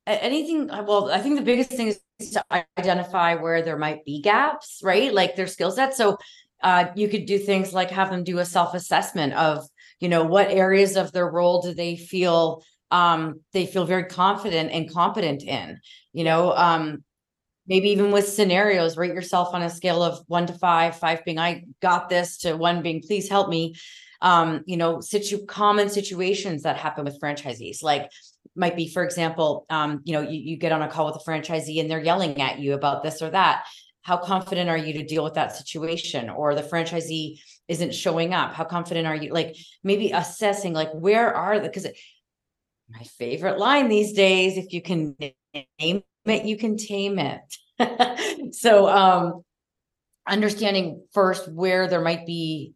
anything 0.06 0.68
well 0.68 1.10
i 1.10 1.18
think 1.18 1.36
the 1.36 1.44
biggest 1.44 1.70
thing 1.70 1.88
is 1.88 2.00
to 2.32 2.44
identify 2.78 3.34
where 3.34 3.62
there 3.62 3.78
might 3.78 4.04
be 4.04 4.20
gaps 4.20 4.80
right? 4.82 5.12
Like 5.12 5.36
their 5.36 5.46
skill 5.46 5.70
set. 5.70 5.94
So 5.94 6.18
uh, 6.62 6.86
you 6.94 7.08
could 7.08 7.26
do 7.26 7.38
things 7.38 7.72
like 7.72 7.90
have 7.90 8.10
them 8.10 8.24
do 8.24 8.38
a 8.38 8.44
self-assessment 8.44 9.32
of 9.34 9.64
you 10.00 10.08
know 10.08 10.24
what 10.24 10.50
areas 10.50 10.96
of 10.96 11.12
their 11.12 11.28
role 11.28 11.62
do 11.62 11.74
they 11.74 11.96
feel 11.96 12.62
um, 12.90 13.40
they 13.52 13.66
feel 13.66 13.84
very 13.84 14.04
confident 14.04 14.70
and 14.72 14.92
competent 14.92 15.42
in 15.42 15.80
you 16.12 16.24
know 16.24 16.52
um, 16.52 17.04
maybe 17.66 17.90
even 17.90 18.10
with 18.10 18.28
scenarios 18.28 18.96
rate 18.96 19.14
yourself 19.14 19.54
on 19.54 19.62
a 19.62 19.70
scale 19.70 20.02
of 20.02 20.20
one 20.26 20.46
to 20.46 20.52
five 20.54 20.96
five 20.96 21.24
being 21.24 21.38
i 21.38 21.64
got 21.80 22.08
this 22.08 22.38
to 22.38 22.54
one 22.54 22.82
being 22.82 23.02
please 23.02 23.28
help 23.28 23.48
me 23.48 23.74
um, 24.20 24.62
you 24.66 24.76
know 24.76 25.00
situ 25.00 25.44
common 25.46 25.88
situations 25.88 26.62
that 26.62 26.76
happen 26.76 27.04
with 27.04 27.20
franchisees 27.20 27.82
like 27.82 28.10
might 28.56 28.74
be 28.74 28.88
for 28.88 29.04
example 29.04 29.64
um, 29.70 30.00
you 30.04 30.12
know 30.12 30.22
you, 30.22 30.40
you 30.40 30.56
get 30.56 30.72
on 30.72 30.82
a 30.82 30.88
call 30.88 31.06
with 31.06 31.16
a 31.16 31.30
franchisee 31.30 31.80
and 31.80 31.88
they're 31.88 32.02
yelling 32.02 32.40
at 32.40 32.58
you 32.58 32.74
about 32.74 33.02
this 33.04 33.22
or 33.22 33.30
that 33.30 33.64
how 34.02 34.16
confident 34.16 34.70
are 34.70 34.76
you 34.76 34.94
to 34.94 35.04
deal 35.04 35.24
with 35.24 35.34
that 35.34 35.56
situation? 35.56 36.30
Or 36.30 36.54
the 36.54 36.62
franchisee 36.62 37.40
isn't 37.68 37.94
showing 37.94 38.32
up. 38.32 38.54
How 38.54 38.64
confident 38.64 39.06
are 39.06 39.16
you? 39.16 39.32
Like 39.32 39.56
maybe 39.82 40.10
assessing 40.12 40.72
like 40.72 40.90
where 40.92 41.34
are 41.34 41.60
the 41.60 41.68
because 41.68 41.86
my 42.88 43.02
favorite 43.18 43.58
line 43.58 43.88
these 43.88 44.14
days 44.14 44.56
if 44.56 44.72
you 44.72 44.80
can 44.80 45.14
name 45.78 46.02
it 46.24 46.44
you 46.44 46.56
can 46.56 46.76
tame 46.76 47.18
it. 47.18 47.40
So 48.54 48.88
um 48.88 49.44
understanding 50.26 51.02
first 51.12 51.50
where 51.52 51.86
there 51.86 52.00
might 52.00 52.26
be 52.26 52.74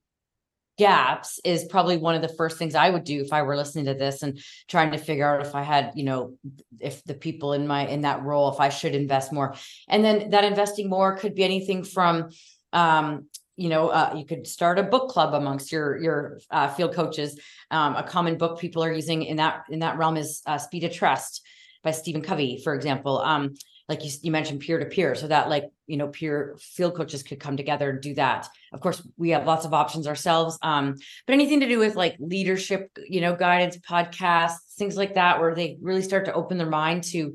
gaps 0.78 1.38
is 1.44 1.64
probably 1.64 1.96
one 1.96 2.14
of 2.14 2.22
the 2.22 2.28
first 2.28 2.58
things 2.58 2.74
I 2.74 2.90
would 2.90 3.04
do 3.04 3.20
if 3.20 3.32
I 3.32 3.42
were 3.42 3.56
listening 3.56 3.86
to 3.86 3.94
this 3.94 4.22
and 4.22 4.40
trying 4.68 4.92
to 4.92 4.98
figure 4.98 5.28
out 5.28 5.46
if 5.46 5.54
I 5.54 5.62
had, 5.62 5.92
you 5.94 6.04
know, 6.04 6.36
if 6.80 7.04
the 7.04 7.14
people 7.14 7.52
in 7.52 7.66
my 7.66 7.86
in 7.86 8.02
that 8.02 8.22
role, 8.22 8.52
if 8.52 8.60
I 8.60 8.68
should 8.68 8.94
invest 8.94 9.32
more. 9.32 9.54
And 9.88 10.04
then 10.04 10.30
that 10.30 10.44
investing 10.44 10.88
more 10.88 11.16
could 11.16 11.34
be 11.34 11.44
anything 11.44 11.84
from 11.84 12.30
um, 12.72 13.26
you 13.56 13.68
know, 13.68 13.88
uh, 13.88 14.14
you 14.16 14.24
could 14.24 14.46
start 14.46 14.78
a 14.78 14.82
book 14.82 15.10
club 15.10 15.34
amongst 15.34 15.72
your 15.72 15.98
your 15.98 16.40
uh, 16.50 16.68
field 16.68 16.94
coaches. 16.94 17.38
Um, 17.70 17.96
a 17.96 18.02
common 18.02 18.38
book 18.38 18.58
people 18.58 18.82
are 18.82 18.92
using 18.92 19.22
in 19.22 19.36
that 19.36 19.64
in 19.68 19.80
that 19.80 19.98
realm 19.98 20.16
is 20.16 20.42
uh, 20.46 20.58
Speed 20.58 20.84
of 20.84 20.92
Trust 20.92 21.42
by 21.84 21.90
Stephen 21.90 22.22
Covey, 22.22 22.60
for 22.62 22.74
example. 22.74 23.18
Um, 23.18 23.54
like 23.88 24.04
you, 24.04 24.10
you 24.22 24.30
mentioned 24.30 24.60
peer 24.60 24.78
to 24.78 24.86
peer 24.86 25.14
so 25.14 25.26
that 25.26 25.48
like 25.48 25.64
you 25.86 25.96
know 25.96 26.08
peer 26.08 26.56
field 26.60 26.94
coaches 26.94 27.22
could 27.22 27.40
come 27.40 27.56
together 27.56 27.90
and 27.90 28.00
do 28.00 28.14
that. 28.14 28.48
Of 28.72 28.80
course 28.80 29.06
we 29.16 29.30
have 29.30 29.46
lots 29.46 29.64
of 29.64 29.74
options 29.74 30.06
ourselves 30.06 30.58
um 30.62 30.96
but 31.26 31.32
anything 31.34 31.60
to 31.60 31.68
do 31.68 31.78
with 31.78 31.96
like 31.96 32.16
leadership 32.18 32.90
you 33.06 33.20
know 33.20 33.34
guidance 33.34 33.76
podcasts 33.78 34.74
things 34.78 34.96
like 34.96 35.14
that 35.14 35.40
where 35.40 35.54
they 35.54 35.78
really 35.80 36.02
start 36.02 36.24
to 36.26 36.34
open 36.34 36.58
their 36.58 36.68
mind 36.68 37.04
to 37.04 37.34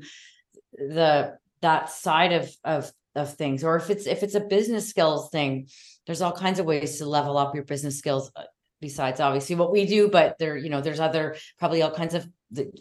the 0.72 1.36
that 1.60 1.90
side 1.90 2.32
of 2.32 2.50
of 2.64 2.92
of 3.14 3.34
things. 3.34 3.64
Or 3.64 3.76
if 3.76 3.90
it's 3.90 4.06
if 4.06 4.22
it's 4.22 4.34
a 4.34 4.40
business 4.40 4.88
skills 4.88 5.30
thing 5.30 5.68
there's 6.06 6.22
all 6.22 6.32
kinds 6.32 6.58
of 6.58 6.66
ways 6.66 6.98
to 6.98 7.06
level 7.06 7.36
up 7.36 7.54
your 7.54 7.64
business 7.64 7.98
skills 7.98 8.30
uh, 8.34 8.44
besides 8.80 9.20
obviously 9.20 9.56
what 9.56 9.72
we 9.72 9.84
do 9.84 10.08
but 10.08 10.38
there 10.38 10.56
you 10.56 10.70
know 10.70 10.80
there's 10.80 11.00
other 11.00 11.36
probably 11.58 11.82
all 11.82 11.90
kinds 11.90 12.14
of 12.14 12.26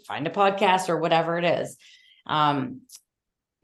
find 0.08 0.28
a 0.28 0.30
podcast 0.30 0.90
or 0.90 0.98
whatever 0.98 1.38
it 1.38 1.46
is. 1.46 1.78
Um 2.26 2.82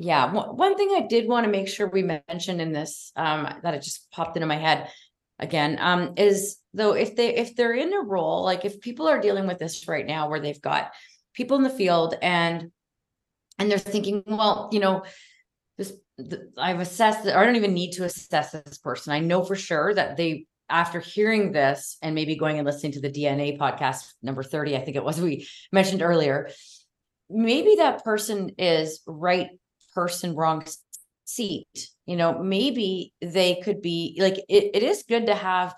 yeah, 0.04 0.32
one 0.32 0.76
thing 0.76 0.90
I 0.94 1.08
did 1.08 1.30
want 1.30 1.46
to 1.46 1.52
make 1.52 1.70
sure 1.70 1.88
we 1.88 2.04
mentioned 2.04 2.60
in 2.60 2.74
this, 2.74 3.14
um, 3.16 3.48
that 3.64 3.74
it 3.74 3.82
just 3.82 4.12
popped 4.12 4.36
into 4.36 4.46
my 4.46 4.58
head 4.58 4.90
again, 5.40 5.78
um, 5.80 6.14
is 6.18 6.58
though 6.74 6.92
if 6.92 7.16
they 7.16 7.34
if 7.36 7.56
they're 7.56 7.74
in 7.74 7.94
a 7.94 8.02
role, 8.02 8.44
like 8.44 8.66
if 8.66 8.82
people 8.82 9.08
are 9.08 9.22
dealing 9.22 9.48
with 9.48 9.60
this 9.60 9.88
right 9.88 10.06
now 10.06 10.30
where 10.30 10.42
they've 10.42 10.62
got 10.62 10.92
people 11.34 11.56
in 11.56 11.64
the 11.64 11.70
field 11.70 12.16
and 12.22 12.70
and 13.58 13.72
they're 13.72 13.80
thinking, 13.80 14.24
well, 14.28 14.70
you 14.74 14.82
know, 14.82 15.04
this 15.78 15.94
the, 16.18 16.52
I've 16.58 16.82
assessed 16.82 17.24
that 17.24 17.38
I 17.38 17.46
don't 17.46 17.56
even 17.56 17.74
need 17.74 17.94
to 17.94 18.04
assess 18.04 18.52
this 18.52 18.80
person. 18.80 19.14
I 19.14 19.20
know 19.20 19.42
for 19.42 19.56
sure 19.56 19.94
that 19.94 20.18
they 20.18 20.48
after 20.70 21.00
hearing 21.00 21.54
this 21.54 21.98
and 22.02 22.14
maybe 22.14 22.36
going 22.36 22.58
and 22.58 22.66
listening 22.66 22.92
to 22.94 23.02
the 23.02 23.12
DNA 23.12 23.58
podcast 23.58 24.12
number 24.22 24.44
30, 24.44 24.76
I 24.76 24.82
think 24.82 24.98
it 24.98 25.04
was 25.04 25.22
we 25.22 25.48
mentioned 25.72 26.02
earlier, 26.02 26.50
maybe 27.30 27.76
that 27.76 28.04
person 28.04 28.52
is 28.58 29.02
right 29.08 29.50
person 29.94 30.36
wrong 30.36 30.66
seat 31.26 31.90
you 32.06 32.16
know 32.16 32.42
maybe 32.44 33.14
they 33.22 33.56
could 33.64 33.82
be 33.82 34.18
like 34.20 34.38
it, 34.50 34.72
it 34.74 34.84
is 34.84 35.04
good 35.08 35.28
to 35.28 35.36
have 35.36 35.74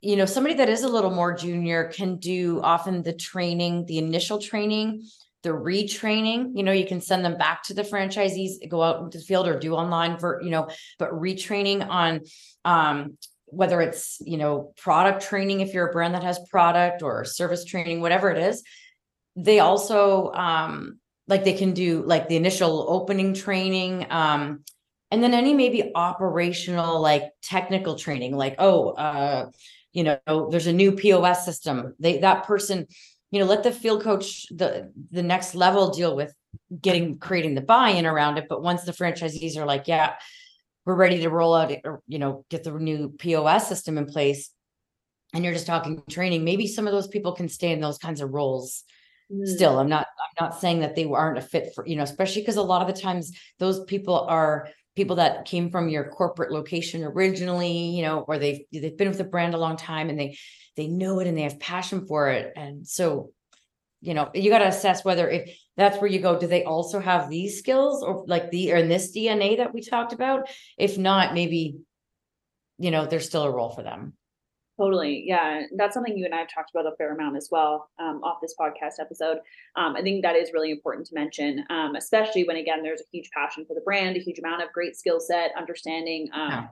you 0.00 0.16
know 0.16 0.26
somebody 0.26 0.54
that 0.54 0.68
is 0.68 0.82
a 0.82 0.88
little 0.88 1.10
more 1.10 1.34
junior 1.34 1.84
can 1.84 2.16
do 2.16 2.60
often 2.62 3.02
the 3.02 3.12
training 3.12 3.86
the 3.86 3.98
initial 3.98 4.38
training 4.38 5.02
the 5.42 5.50
retraining 5.50 6.50
you 6.54 6.62
know 6.62 6.72
you 6.72 6.86
can 6.86 7.00
send 7.00 7.24
them 7.24 7.36
back 7.38 7.62
to 7.62 7.74
the 7.74 7.82
franchisees 7.82 8.56
go 8.68 8.82
out 8.82 9.02
into 9.02 9.18
the 9.18 9.24
field 9.24 9.48
or 9.48 9.58
do 9.58 9.74
online 9.74 10.18
for 10.18 10.40
you 10.42 10.50
know 10.50 10.68
but 10.98 11.10
retraining 11.12 11.86
on 11.88 12.20
um 12.64 13.16
whether 13.46 13.80
it's 13.80 14.18
you 14.20 14.36
know 14.36 14.72
product 14.76 15.22
training 15.22 15.60
if 15.60 15.72
you're 15.72 15.88
a 15.88 15.92
brand 15.92 16.14
that 16.14 16.22
has 16.22 16.38
product 16.50 17.02
or 17.02 17.24
service 17.24 17.64
training 17.64 18.00
whatever 18.00 18.30
it 18.30 18.38
is 18.38 18.62
they 19.36 19.60
also 19.60 20.32
um 20.32 20.98
like 21.28 21.44
they 21.44 21.52
can 21.52 21.72
do 21.72 22.02
like 22.04 22.28
the 22.28 22.36
initial 22.36 22.86
opening 22.88 23.34
training 23.34 24.06
um 24.10 24.64
and 25.10 25.22
then 25.22 25.34
any 25.34 25.54
maybe 25.54 25.92
operational 25.94 27.00
like 27.00 27.24
technical 27.42 27.94
training 27.94 28.36
like 28.36 28.56
oh 28.58 28.90
uh 28.90 29.50
you 29.92 30.04
know 30.04 30.48
there's 30.50 30.66
a 30.66 30.72
new 30.72 30.92
pos 30.92 31.44
system. 31.44 31.94
They 31.98 32.18
that 32.18 32.44
person 32.44 32.86
you 33.30 33.40
know 33.40 33.46
let 33.46 33.62
the 33.62 33.72
field 33.72 34.02
coach 34.02 34.46
the 34.50 34.92
the 35.10 35.22
next 35.22 35.54
level 35.54 35.90
deal 35.90 36.14
with 36.14 36.34
getting 36.80 37.18
creating 37.18 37.54
the 37.54 37.60
buy-in 37.60 38.06
around 38.06 38.38
it 38.38 38.46
but 38.48 38.62
once 38.62 38.84
the 38.84 38.92
franchisees 38.92 39.56
are 39.56 39.66
like 39.66 39.86
yeah 39.86 40.14
we're 40.84 40.94
ready 40.94 41.20
to 41.20 41.28
roll 41.28 41.54
out 41.54 41.72
or 41.84 42.00
you 42.06 42.18
know 42.18 42.44
get 42.48 42.64
the 42.64 42.72
new 42.72 43.12
pos 43.18 43.68
system 43.68 43.98
in 43.98 44.06
place 44.06 44.50
and 45.34 45.44
you're 45.44 45.52
just 45.52 45.66
talking 45.66 46.02
training 46.08 46.44
maybe 46.44 46.66
some 46.66 46.86
of 46.86 46.92
those 46.92 47.08
people 47.08 47.32
can 47.32 47.48
stay 47.48 47.72
in 47.72 47.80
those 47.80 47.98
kinds 47.98 48.20
of 48.20 48.32
roles 48.32 48.84
mm. 49.32 49.46
still 49.46 49.78
i'm 49.78 49.88
not 49.88 50.06
i'm 50.18 50.46
not 50.46 50.60
saying 50.60 50.80
that 50.80 50.94
they 50.94 51.04
aren't 51.04 51.38
a 51.38 51.42
fit 51.42 51.72
for 51.74 51.86
you 51.86 51.96
know 51.96 52.02
especially 52.02 52.42
because 52.42 52.56
a 52.56 52.62
lot 52.62 52.82
of 52.82 52.94
the 52.94 53.00
times 53.00 53.32
those 53.58 53.84
people 53.84 54.20
are 54.20 54.68
people 54.96 55.16
that 55.16 55.44
came 55.44 55.70
from 55.70 55.88
your 55.88 56.10
corporate 56.10 56.50
location 56.50 57.04
originally 57.04 57.90
you 57.90 58.02
know 58.02 58.20
or 58.26 58.38
they've 58.38 58.62
they've 58.72 58.96
been 58.96 59.08
with 59.08 59.18
the 59.18 59.24
brand 59.24 59.54
a 59.54 59.58
long 59.58 59.76
time 59.76 60.08
and 60.10 60.18
they 60.18 60.36
they 60.78 60.86
know 60.86 61.18
it 61.18 61.26
and 61.26 61.36
they 61.36 61.42
have 61.42 61.58
passion 61.58 62.06
for 62.06 62.28
it. 62.30 62.52
And 62.56 62.86
so 62.86 63.32
you 64.00 64.14
know 64.14 64.30
you 64.32 64.48
got 64.48 64.60
to 64.60 64.68
assess 64.68 65.04
whether 65.04 65.28
if 65.28 65.58
that's 65.76 65.98
where 65.98 66.08
you 66.08 66.20
go 66.20 66.38
do 66.38 66.46
they 66.46 66.62
also 66.62 67.00
have 67.00 67.28
these 67.28 67.58
skills 67.58 68.04
or 68.04 68.24
like 68.28 68.52
the 68.52 68.72
or 68.72 68.76
in 68.76 68.88
this 68.88 69.14
dna 69.14 69.56
that 69.56 69.74
we 69.74 69.82
talked 69.82 70.12
about? 70.12 70.48
If 70.78 70.96
not 70.96 71.34
maybe 71.34 71.78
you 72.78 72.92
know 72.92 73.06
there's 73.06 73.26
still 73.26 73.42
a 73.42 73.50
role 73.50 73.70
for 73.70 73.82
them 73.82 74.12
Totally. 74.78 75.24
Yeah. 75.26 75.62
That's 75.76 75.92
something 75.92 76.16
you 76.16 76.24
and 76.24 76.34
I 76.34 76.38
have 76.38 76.48
talked 76.54 76.70
about 76.72 76.86
a 76.86 76.94
fair 76.96 77.12
amount 77.12 77.36
as 77.36 77.48
well 77.50 77.90
um, 77.98 78.20
off 78.22 78.38
this 78.40 78.54
podcast 78.58 79.00
episode. 79.00 79.38
Um, 79.74 79.96
I 79.96 80.02
think 80.02 80.22
that 80.22 80.36
is 80.36 80.52
really 80.52 80.70
important 80.70 81.08
to 81.08 81.14
mention, 81.14 81.64
um, 81.68 81.96
especially 81.96 82.44
when, 82.44 82.56
again, 82.56 82.84
there's 82.84 83.00
a 83.00 83.10
huge 83.12 83.28
passion 83.36 83.64
for 83.66 83.74
the 83.74 83.80
brand, 83.80 84.16
a 84.16 84.20
huge 84.20 84.38
amount 84.38 84.62
of 84.62 84.72
great 84.72 84.96
skill 84.96 85.18
set, 85.18 85.50
understanding 85.58 86.28
um, 86.32 86.68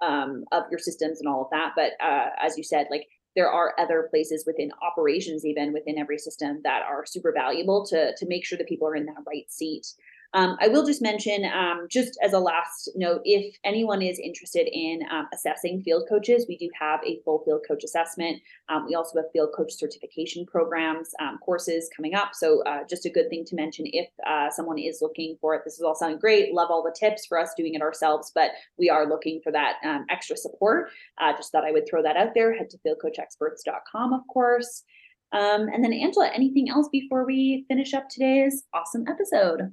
um, 0.00 0.44
of 0.52 0.64
your 0.70 0.78
systems 0.78 1.18
and 1.18 1.28
all 1.28 1.42
of 1.42 1.50
that. 1.50 1.72
But 1.74 1.92
uh, 2.00 2.28
as 2.40 2.56
you 2.56 2.62
said, 2.62 2.86
like 2.92 3.08
there 3.34 3.50
are 3.50 3.74
other 3.78 4.06
places 4.08 4.44
within 4.46 4.70
operations, 4.80 5.44
even 5.44 5.72
within 5.72 5.98
every 5.98 6.18
system, 6.18 6.60
that 6.62 6.82
are 6.88 7.04
super 7.06 7.32
valuable 7.32 7.84
to 7.86 8.14
to 8.16 8.26
make 8.26 8.44
sure 8.44 8.58
that 8.58 8.68
people 8.68 8.86
are 8.86 8.96
in 8.96 9.06
that 9.06 9.24
right 9.26 9.50
seat. 9.50 9.86
Um, 10.34 10.58
I 10.60 10.68
will 10.68 10.84
just 10.84 11.00
mention, 11.00 11.46
um, 11.46 11.86
just 11.90 12.18
as 12.22 12.34
a 12.34 12.38
last 12.38 12.90
note, 12.94 13.22
if 13.24 13.56
anyone 13.64 14.02
is 14.02 14.18
interested 14.18 14.68
in 14.70 15.00
um, 15.10 15.26
assessing 15.32 15.82
field 15.82 16.04
coaches, 16.06 16.44
we 16.46 16.58
do 16.58 16.68
have 16.78 17.00
a 17.04 17.20
full 17.24 17.42
field 17.44 17.62
coach 17.66 17.82
assessment. 17.82 18.42
Um, 18.68 18.84
we 18.86 18.94
also 18.94 19.18
have 19.18 19.32
field 19.32 19.50
coach 19.56 19.72
certification 19.72 20.44
programs, 20.44 21.10
um, 21.20 21.38
courses 21.38 21.88
coming 21.96 22.14
up. 22.14 22.34
So, 22.34 22.62
uh, 22.64 22.80
just 22.88 23.06
a 23.06 23.10
good 23.10 23.30
thing 23.30 23.44
to 23.46 23.54
mention 23.54 23.86
if 23.86 24.08
uh, 24.26 24.50
someone 24.50 24.78
is 24.78 24.98
looking 25.00 25.38
for 25.40 25.54
it. 25.54 25.62
This 25.64 25.74
is 25.74 25.82
all 25.82 25.94
sounding 25.94 26.18
great. 26.18 26.52
Love 26.52 26.70
all 26.70 26.82
the 26.82 26.94
tips 26.98 27.24
for 27.24 27.38
us 27.38 27.54
doing 27.56 27.72
it 27.72 27.80
ourselves, 27.80 28.30
but 28.34 28.50
we 28.78 28.90
are 28.90 29.08
looking 29.08 29.40
for 29.42 29.50
that 29.52 29.76
um, 29.82 30.04
extra 30.10 30.36
support. 30.36 30.90
Uh, 31.18 31.32
just 31.32 31.52
thought 31.52 31.64
I 31.64 31.72
would 31.72 31.88
throw 31.88 32.02
that 32.02 32.16
out 32.18 32.34
there. 32.34 32.54
Head 32.54 32.68
to 32.70 32.78
fieldcoachexperts.com, 32.78 34.12
of 34.12 34.20
course. 34.30 34.84
and 35.32 35.82
then, 35.82 35.94
Angela, 35.94 36.30
anything 36.34 36.68
else 36.68 36.88
before 36.92 37.24
we 37.24 37.64
finish 37.66 37.94
up 37.94 38.10
today's 38.10 38.64
awesome 38.74 39.06
episode? 39.08 39.72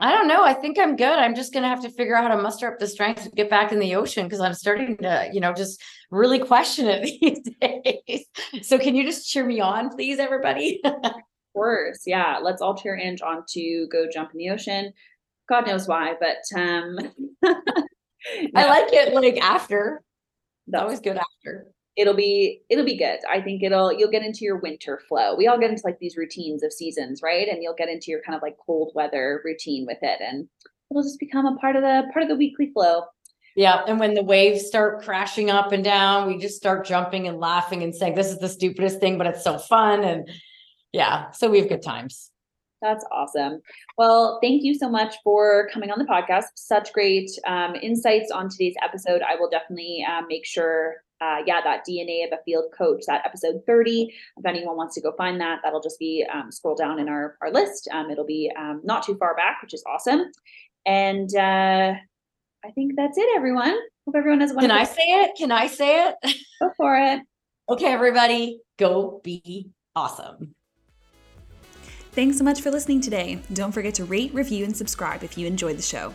I 0.00 0.10
don't 0.10 0.26
know. 0.26 0.44
I 0.44 0.54
think 0.54 0.78
I'm 0.78 0.96
good. 0.96 1.18
I'm 1.18 1.34
just 1.34 1.52
going 1.52 1.62
to 1.62 1.68
have 1.68 1.82
to 1.82 1.90
figure 1.90 2.16
out 2.16 2.24
how 2.28 2.36
to 2.36 2.42
muster 2.42 2.66
up 2.70 2.78
the 2.78 2.86
strength 2.86 3.22
to 3.22 3.30
get 3.30 3.48
back 3.48 3.72
in 3.72 3.78
the 3.78 3.94
ocean 3.94 4.26
because 4.26 4.40
I'm 4.40 4.54
starting 4.54 4.96
to, 4.98 5.30
you 5.32 5.40
know, 5.40 5.52
just 5.52 5.80
really 6.10 6.40
question 6.40 6.88
it 6.88 7.04
these 7.20 7.40
days. 7.60 8.26
So, 8.66 8.78
can 8.78 8.94
you 8.96 9.04
just 9.04 9.30
cheer 9.30 9.44
me 9.44 9.60
on, 9.60 9.90
please, 9.90 10.18
everybody? 10.18 10.80
of 10.84 11.12
course. 11.52 12.02
Yeah. 12.06 12.38
Let's 12.42 12.60
all 12.60 12.76
cheer 12.76 12.98
Ange 12.98 13.22
on 13.22 13.44
to 13.50 13.86
go 13.90 14.06
jump 14.12 14.32
in 14.32 14.38
the 14.38 14.50
ocean. 14.50 14.92
God 15.48 15.66
knows 15.66 15.86
why, 15.86 16.14
but 16.18 16.38
um, 16.58 16.98
I 17.44 18.66
like 18.66 18.92
it 18.92 19.14
like 19.14 19.38
after. 19.38 20.02
That's 20.66 20.82
always 20.82 21.00
good 21.00 21.18
after 21.18 21.68
it'll 21.96 22.14
be 22.14 22.62
it'll 22.68 22.84
be 22.84 22.96
good 22.96 23.18
i 23.30 23.40
think 23.40 23.62
it'll 23.62 23.92
you'll 23.92 24.10
get 24.10 24.24
into 24.24 24.44
your 24.44 24.58
winter 24.58 25.00
flow 25.08 25.36
we 25.36 25.46
all 25.46 25.58
get 25.58 25.70
into 25.70 25.82
like 25.84 25.98
these 25.98 26.16
routines 26.16 26.62
of 26.62 26.72
seasons 26.72 27.20
right 27.22 27.48
and 27.48 27.62
you'll 27.62 27.74
get 27.74 27.88
into 27.88 28.10
your 28.10 28.20
kind 28.22 28.36
of 28.36 28.42
like 28.42 28.56
cold 28.64 28.92
weather 28.94 29.40
routine 29.44 29.86
with 29.86 29.98
it 30.02 30.20
and 30.20 30.48
it'll 30.90 31.02
just 31.02 31.20
become 31.20 31.46
a 31.46 31.56
part 31.56 31.76
of 31.76 31.82
the 31.82 32.04
part 32.12 32.22
of 32.22 32.28
the 32.28 32.36
weekly 32.36 32.70
flow 32.72 33.02
yeah 33.56 33.82
and 33.86 34.00
when 34.00 34.14
the 34.14 34.22
waves 34.22 34.66
start 34.66 35.02
crashing 35.02 35.50
up 35.50 35.72
and 35.72 35.84
down 35.84 36.26
we 36.26 36.38
just 36.38 36.56
start 36.56 36.86
jumping 36.86 37.28
and 37.28 37.38
laughing 37.38 37.82
and 37.82 37.94
saying 37.94 38.14
this 38.14 38.30
is 38.30 38.38
the 38.38 38.48
stupidest 38.48 39.00
thing 39.00 39.18
but 39.18 39.26
it's 39.26 39.44
so 39.44 39.58
fun 39.58 40.02
and 40.04 40.28
yeah 40.92 41.30
so 41.30 41.50
we 41.50 41.58
have 41.58 41.68
good 41.68 41.82
times 41.82 42.30
that's 42.82 43.04
awesome. 43.10 43.62
Well, 43.96 44.38
thank 44.42 44.62
you 44.62 44.74
so 44.74 44.90
much 44.90 45.14
for 45.24 45.70
coming 45.72 45.90
on 45.90 45.98
the 45.98 46.04
podcast. 46.04 46.44
Such 46.54 46.92
great 46.92 47.30
um, 47.46 47.74
insights 47.76 48.30
on 48.30 48.50
today's 48.50 48.74
episode. 48.82 49.22
I 49.22 49.36
will 49.36 49.48
definitely 49.48 50.04
uh, 50.06 50.20
make 50.28 50.44
sure 50.44 50.96
uh, 51.20 51.38
yeah, 51.46 51.60
that 51.62 51.84
DNA 51.88 52.26
of 52.26 52.32
a 52.32 52.42
field 52.44 52.66
coach, 52.76 53.04
that 53.06 53.24
episode 53.24 53.62
30. 53.66 54.14
If 54.36 54.46
anyone 54.46 54.76
wants 54.76 54.94
to 54.96 55.00
go 55.00 55.12
find 55.16 55.40
that, 55.40 55.60
that'll 55.62 55.80
just 55.80 55.98
be 55.98 56.26
um, 56.32 56.50
scroll 56.50 56.74
down 56.74 56.98
in 56.98 57.08
our, 57.08 57.36
our 57.40 57.50
list. 57.50 57.88
Um, 57.92 58.10
it'll 58.10 58.26
be 58.26 58.50
um, 58.58 58.80
not 58.84 59.04
too 59.04 59.16
far 59.16 59.34
back, 59.36 59.62
which 59.62 59.74
is 59.74 59.82
awesome. 59.86 60.24
And 60.86 61.34
uh, 61.34 61.94
I 62.64 62.70
think 62.74 62.92
that's 62.96 63.16
it, 63.16 63.28
everyone. 63.36 63.76
Hope 64.06 64.16
everyone 64.16 64.40
has 64.40 64.52
one. 64.52 64.62
Can 64.62 64.70
I 64.70 64.84
say 64.84 65.02
it? 65.02 65.30
Can 65.36 65.52
I 65.52 65.66
say 65.66 66.08
it? 66.08 66.36
Go 66.60 66.70
for 66.76 66.96
it. 66.96 67.22
okay, 67.68 67.92
everybody, 67.92 68.60
go 68.78 69.20
be 69.24 69.70
awesome. 69.96 70.54
Thanks 72.12 72.38
so 72.38 72.44
much 72.44 72.60
for 72.60 72.70
listening 72.70 73.00
today. 73.00 73.40
Don't 73.54 73.72
forget 73.72 73.94
to 73.94 74.04
rate, 74.04 74.32
review, 74.34 74.64
and 74.64 74.76
subscribe 74.76 75.24
if 75.24 75.36
you 75.36 75.46
enjoyed 75.46 75.76
the 75.76 75.82
show. 75.82 76.14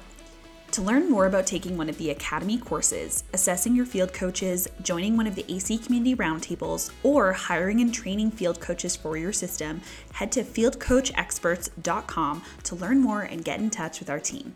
To 0.73 0.84
learn 0.84 1.10
more 1.10 1.25
about 1.25 1.47
taking 1.47 1.77
one 1.77 1.89
of 1.89 1.97
the 1.97 2.12
Academy 2.12 2.58
courses, 2.58 3.23
assessing 3.34 3.75
your 3.75 3.88
field 3.88 4.13
coaches, 4.13 4.67
joining 4.84 5.17
one 5.17 5.25
of 5.25 5.34
the 5.34 5.51
AC 5.51 5.79
Community 5.79 6.15
Roundtables, 6.15 6.91
or 7.01 7.34
hiring 7.34 7.82
and 7.82 7.91
training 7.91 8.29
field 8.32 8.62
coaches 8.62 8.95
for 8.95 9.17
your 9.17 9.34
system, 9.34 9.82
head 10.13 10.32
to 10.34 10.43
fieldcoachexperts.com 10.43 12.43
to 12.63 12.75
learn 12.75 13.01
more 13.01 13.23
and 13.23 13.43
get 13.43 13.60
in 13.60 13.71
touch 13.71 13.99
with 13.99 14.12
our 14.12 14.19
team. 14.19 14.53